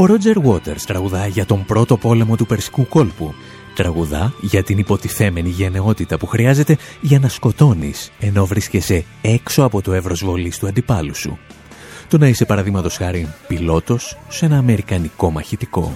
Ο 0.00 0.06
Ρότζερ 0.06 0.36
Waters 0.44 0.80
τραγουδά 0.86 1.26
για 1.26 1.46
τον 1.46 1.64
πρώτο 1.64 1.96
πόλεμο 1.96 2.36
του 2.36 2.46
Περσικού 2.46 2.88
κόλπου. 2.88 3.34
Τραγουδά 3.74 4.32
για 4.40 4.62
την 4.62 4.78
υποτιθέμενη 4.78 5.48
γενναιότητα 5.48 6.18
που 6.18 6.26
χρειάζεται 6.26 6.76
για 7.00 7.18
να 7.18 7.28
σκοτώνεις 7.28 8.12
ενώ 8.20 8.46
βρίσκεσαι 8.46 9.04
έξω 9.22 9.62
από 9.62 9.82
το 9.82 9.92
εύρος 9.92 10.24
βολής 10.24 10.58
του 10.58 10.66
αντιπάλου 10.66 11.14
σου. 11.14 11.38
Το 12.08 12.18
να 12.18 12.28
είσαι 12.28 12.44
παραδείγματος 12.44 12.96
χάρη 12.96 13.28
πιλότος 13.48 14.18
σε 14.28 14.44
ένα 14.44 14.58
αμερικανικό 14.58 15.30
μαχητικό. 15.30 15.92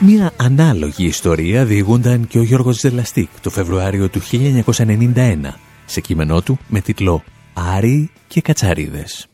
Μια 0.00 0.32
ανάλογη 0.36 1.06
ιστορία 1.06 1.64
διηγούνταν 1.64 2.26
και 2.26 2.38
ο 2.38 2.42
Γιώργος 2.42 2.78
Ζελαστίκ 2.78 3.28
το 3.40 3.50
Φεβρουάριο 3.50 4.08
του 4.08 4.20
1991 4.20 5.36
σε 5.86 6.00
κείμενό 6.00 6.42
του 6.42 6.58
με 6.68 6.80
τίτλο 6.80 7.22
«Άρη 7.54 8.10
και 8.28 8.40
Κατσαρίδες». 8.40 9.28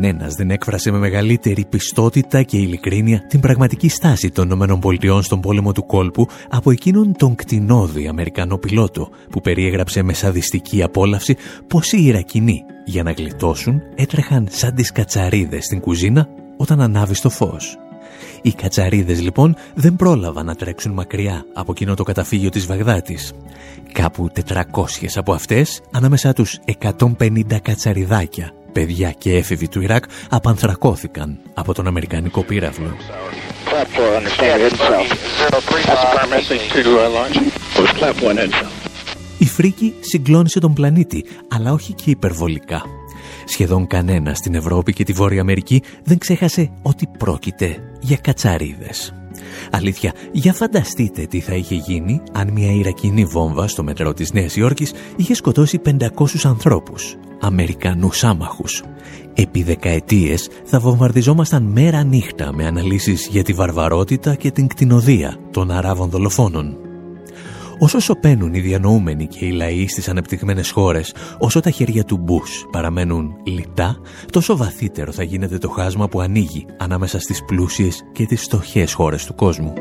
Κανένας 0.00 0.34
δεν 0.34 0.50
έκφρασε 0.50 0.90
με 0.90 0.98
μεγαλύτερη 0.98 1.64
πιστότητα 1.68 2.42
και 2.42 2.56
ειλικρίνεια 2.56 3.26
την 3.28 3.40
πραγματική 3.40 3.88
στάση 3.88 4.30
των 4.30 4.50
ΗΠΑ 4.50 5.22
στον 5.22 5.40
πόλεμο 5.40 5.72
του 5.72 5.86
κόλπου 5.86 6.26
από 6.48 6.70
εκείνον 6.70 7.12
τον 7.16 7.34
κτηνόδη 7.34 8.06
Αμερικανό 8.06 8.58
πιλότο 8.58 9.08
που 9.30 9.40
περιέγραψε 9.40 10.02
με 10.02 10.12
σαδιστική 10.12 10.82
απόλαυση 10.82 11.36
πως 11.66 11.92
οι 11.92 12.04
Ιρακινοί 12.04 12.64
για 12.84 13.02
να 13.02 13.10
γλιτώσουν 13.10 13.82
έτρεχαν 13.94 14.48
σαν 14.50 14.74
τις 14.74 14.92
κατσαρίδες 14.92 15.64
στην 15.64 15.80
κουζίνα 15.80 16.28
όταν 16.56 16.80
ανάβει 16.80 17.20
το 17.20 17.30
φως. 17.30 17.76
Οι 18.42 18.52
κατσαρίδες 18.52 19.22
λοιπόν 19.22 19.56
δεν 19.74 19.96
πρόλαβαν 19.96 20.46
να 20.46 20.54
τρέξουν 20.54 20.92
μακριά 20.92 21.44
από 21.54 21.72
εκείνο 21.72 21.94
το 21.94 22.02
καταφύγιο 22.02 22.48
της 22.48 22.66
Βαγδάτης. 22.66 23.32
Κάπου 23.92 24.30
400 24.50 24.62
από 25.14 25.32
αυτές, 25.32 25.82
ανάμεσά 25.92 26.32
τους 26.32 26.58
150 26.80 27.60
κατσαριδάκια, 27.62 28.52
παιδιά 28.76 29.10
και 29.10 29.36
έφηβοι 29.36 29.68
του 29.68 29.80
Ιράκ 29.80 30.04
απανθρακώθηκαν 30.30 31.38
από 31.54 31.74
τον 31.74 31.86
Αμερικανικό 31.86 32.42
πύραυλο. 32.42 32.96
Η 39.38 39.44
φρίκη 39.44 39.94
συγκλώνησε 40.00 40.60
τον 40.60 40.72
πλανήτη, 40.72 41.24
αλλά 41.48 41.72
όχι 41.72 41.92
και 41.92 42.10
υπερβολικά. 42.10 42.82
Σχεδόν 43.44 43.86
κανένα 43.86 44.34
στην 44.34 44.54
Ευρώπη 44.54 44.92
και 44.92 45.04
τη 45.04 45.12
Βόρεια 45.12 45.40
Αμερική 45.40 45.82
δεν 46.04 46.18
ξέχασε 46.18 46.70
ότι 46.82 47.08
πρόκειται 47.18 47.76
για 48.00 48.16
κατσαρίδες. 48.16 49.14
Αλήθεια, 49.70 50.12
για 50.32 50.52
φανταστείτε 50.52 51.26
τι 51.26 51.40
θα 51.40 51.54
είχε 51.54 51.74
γίνει 51.74 52.20
αν 52.32 52.50
μια 52.52 52.72
Ιρακινή 52.72 53.24
βόμβα 53.24 53.68
στο 53.68 53.82
μετρό 53.82 54.12
της 54.12 54.32
Νέας 54.32 54.56
Υόρκης 54.56 54.92
είχε 55.16 55.34
σκοτώσει 55.34 55.78
500 55.78 56.44
ανθρώπους, 56.44 57.16
Αμερικανούς 57.40 58.24
άμαχους. 58.24 58.82
Επί 59.34 59.62
δεκαετίες 59.62 60.48
θα 60.64 60.80
βομβαρδιζόμασταν 60.80 61.62
μέρα 61.62 62.04
νύχτα 62.04 62.52
με 62.54 62.66
αναλύσεις 62.66 63.28
για 63.30 63.42
τη 63.42 63.52
βαρβαρότητα 63.52 64.34
και 64.34 64.50
την 64.50 64.66
κτηνοδία 64.66 65.36
των 65.50 65.70
Αράβων 65.70 66.10
δολοφόνων. 66.10 66.85
Όσο 67.78 67.98
σωπαίνουν 67.98 68.54
οι 68.54 68.60
διανοούμενοι 68.60 69.26
και 69.26 69.44
οι 69.44 69.50
λαοί 69.50 69.88
στις 69.88 70.08
ανεπτυγμένες 70.08 70.70
χώρες, 70.70 71.14
όσο 71.38 71.60
τα 71.60 71.70
χέρια 71.70 72.04
του 72.04 72.16
Μπούς 72.16 72.66
παραμένουν 72.70 73.36
λιτά, 73.44 74.00
τόσο 74.32 74.56
βαθύτερο 74.56 75.12
θα 75.12 75.22
γίνεται 75.22 75.58
το 75.58 75.68
χάσμα 75.68 76.08
που 76.08 76.20
ανοίγει 76.20 76.66
ανάμεσα 76.78 77.20
στις 77.20 77.44
πλούσιες 77.44 78.02
και 78.12 78.26
τις 78.26 78.42
φτωχές 78.42 78.92
χώρες 78.92 79.24
του 79.24 79.34
κόσμου. 79.34 79.72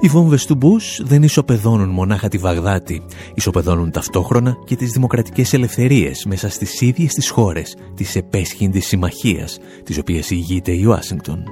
Οι 0.00 0.08
βόμβες 0.08 0.46
του 0.46 0.54
Μπούς 0.54 1.00
δεν 1.04 1.22
ισοπεδώνουν 1.22 1.88
μονάχα 1.88 2.28
τη 2.28 2.38
Βαγδάτη, 2.38 3.02
ισοπεδώνουν 3.34 3.90
ταυτόχρονα 3.90 4.56
και 4.64 4.76
τις 4.76 4.92
δημοκρατικές 4.92 5.52
ελευθερίες 5.52 6.24
μέσα 6.24 6.48
στις 6.48 6.80
ίδιες 6.80 7.12
τις 7.12 7.30
χώρες 7.30 7.76
της 7.94 8.16
επέσχυντης 8.16 8.86
συμμαχίας, 8.86 9.58
τις 9.84 9.98
οποίες 9.98 10.30
ηγείται 10.30 10.72
η 10.72 10.84
Ουάσιγκτον 10.84 11.44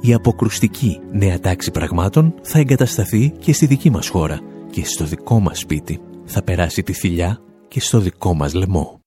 η 0.00 0.14
αποκρουστική 0.14 1.00
νέα 1.12 1.40
τάξη 1.40 1.70
πραγμάτων 1.70 2.34
θα 2.42 2.58
εγκατασταθεί 2.58 3.32
και 3.38 3.52
στη 3.52 3.66
δική 3.66 3.90
μας 3.90 4.08
χώρα 4.08 4.38
και 4.70 4.84
στο 4.84 5.04
δικό 5.04 5.40
μας 5.40 5.58
σπίτι. 5.58 6.00
Θα 6.24 6.42
περάσει 6.42 6.82
τη 6.82 6.92
θηλιά 6.92 7.38
και 7.68 7.80
στο 7.80 7.98
δικό 7.98 8.34
μας 8.34 8.54
λαιμό. 8.54 9.00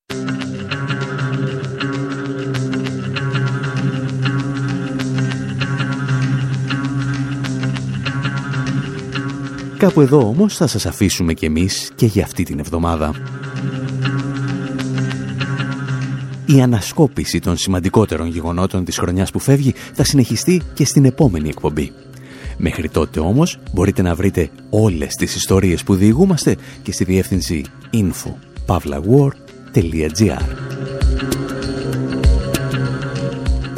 Κάπου 9.77 10.01
εδώ 10.01 10.27
όμως 10.27 10.55
θα 10.55 10.67
σας 10.67 10.85
αφήσουμε 10.85 11.33
κι 11.33 11.45
εμείς 11.45 11.91
και 11.95 12.05
για 12.05 12.23
αυτή 12.23 12.43
την 12.43 12.59
εβδομάδα 12.59 13.13
η 16.55 16.61
ανασκόπηση 16.61 17.39
των 17.39 17.57
σημαντικότερων 17.57 18.27
γεγονότων 18.27 18.85
της 18.85 18.97
χρονιάς 18.97 19.31
που 19.31 19.39
φεύγει 19.39 19.73
θα 19.93 20.03
συνεχιστεί 20.03 20.61
και 20.73 20.85
στην 20.85 21.05
επόμενη 21.05 21.49
εκπομπή. 21.49 21.91
Μέχρι 22.57 22.89
τότε 22.89 23.19
όμως 23.19 23.59
μπορείτε 23.73 24.01
να 24.01 24.15
βρείτε 24.15 24.49
όλες 24.69 25.13
τις 25.13 25.35
ιστορίες 25.35 25.83
που 25.83 25.95
διηγούμαστε 25.95 26.55
και 26.83 26.91
στη 26.91 27.03
διεύθυνση 27.03 27.65
info.pavlawar.gr 27.93 30.41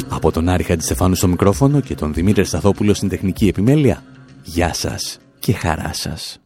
Από 0.08 0.32
τον 0.32 0.48
Άρη 0.48 0.62
Χαντιστεφάνου 0.62 1.14
στο 1.14 1.28
μικρόφωνο 1.28 1.80
και 1.80 1.94
τον 1.94 2.14
Δημήτρη 2.14 2.44
Σταθόπουλο 2.44 2.94
στην 2.94 3.08
τεχνική 3.08 3.48
επιμέλεια, 3.48 4.02
γεια 4.42 4.74
σας 4.74 5.18
και 5.38 5.52
χαρά 5.52 5.90
σας. 5.92 6.40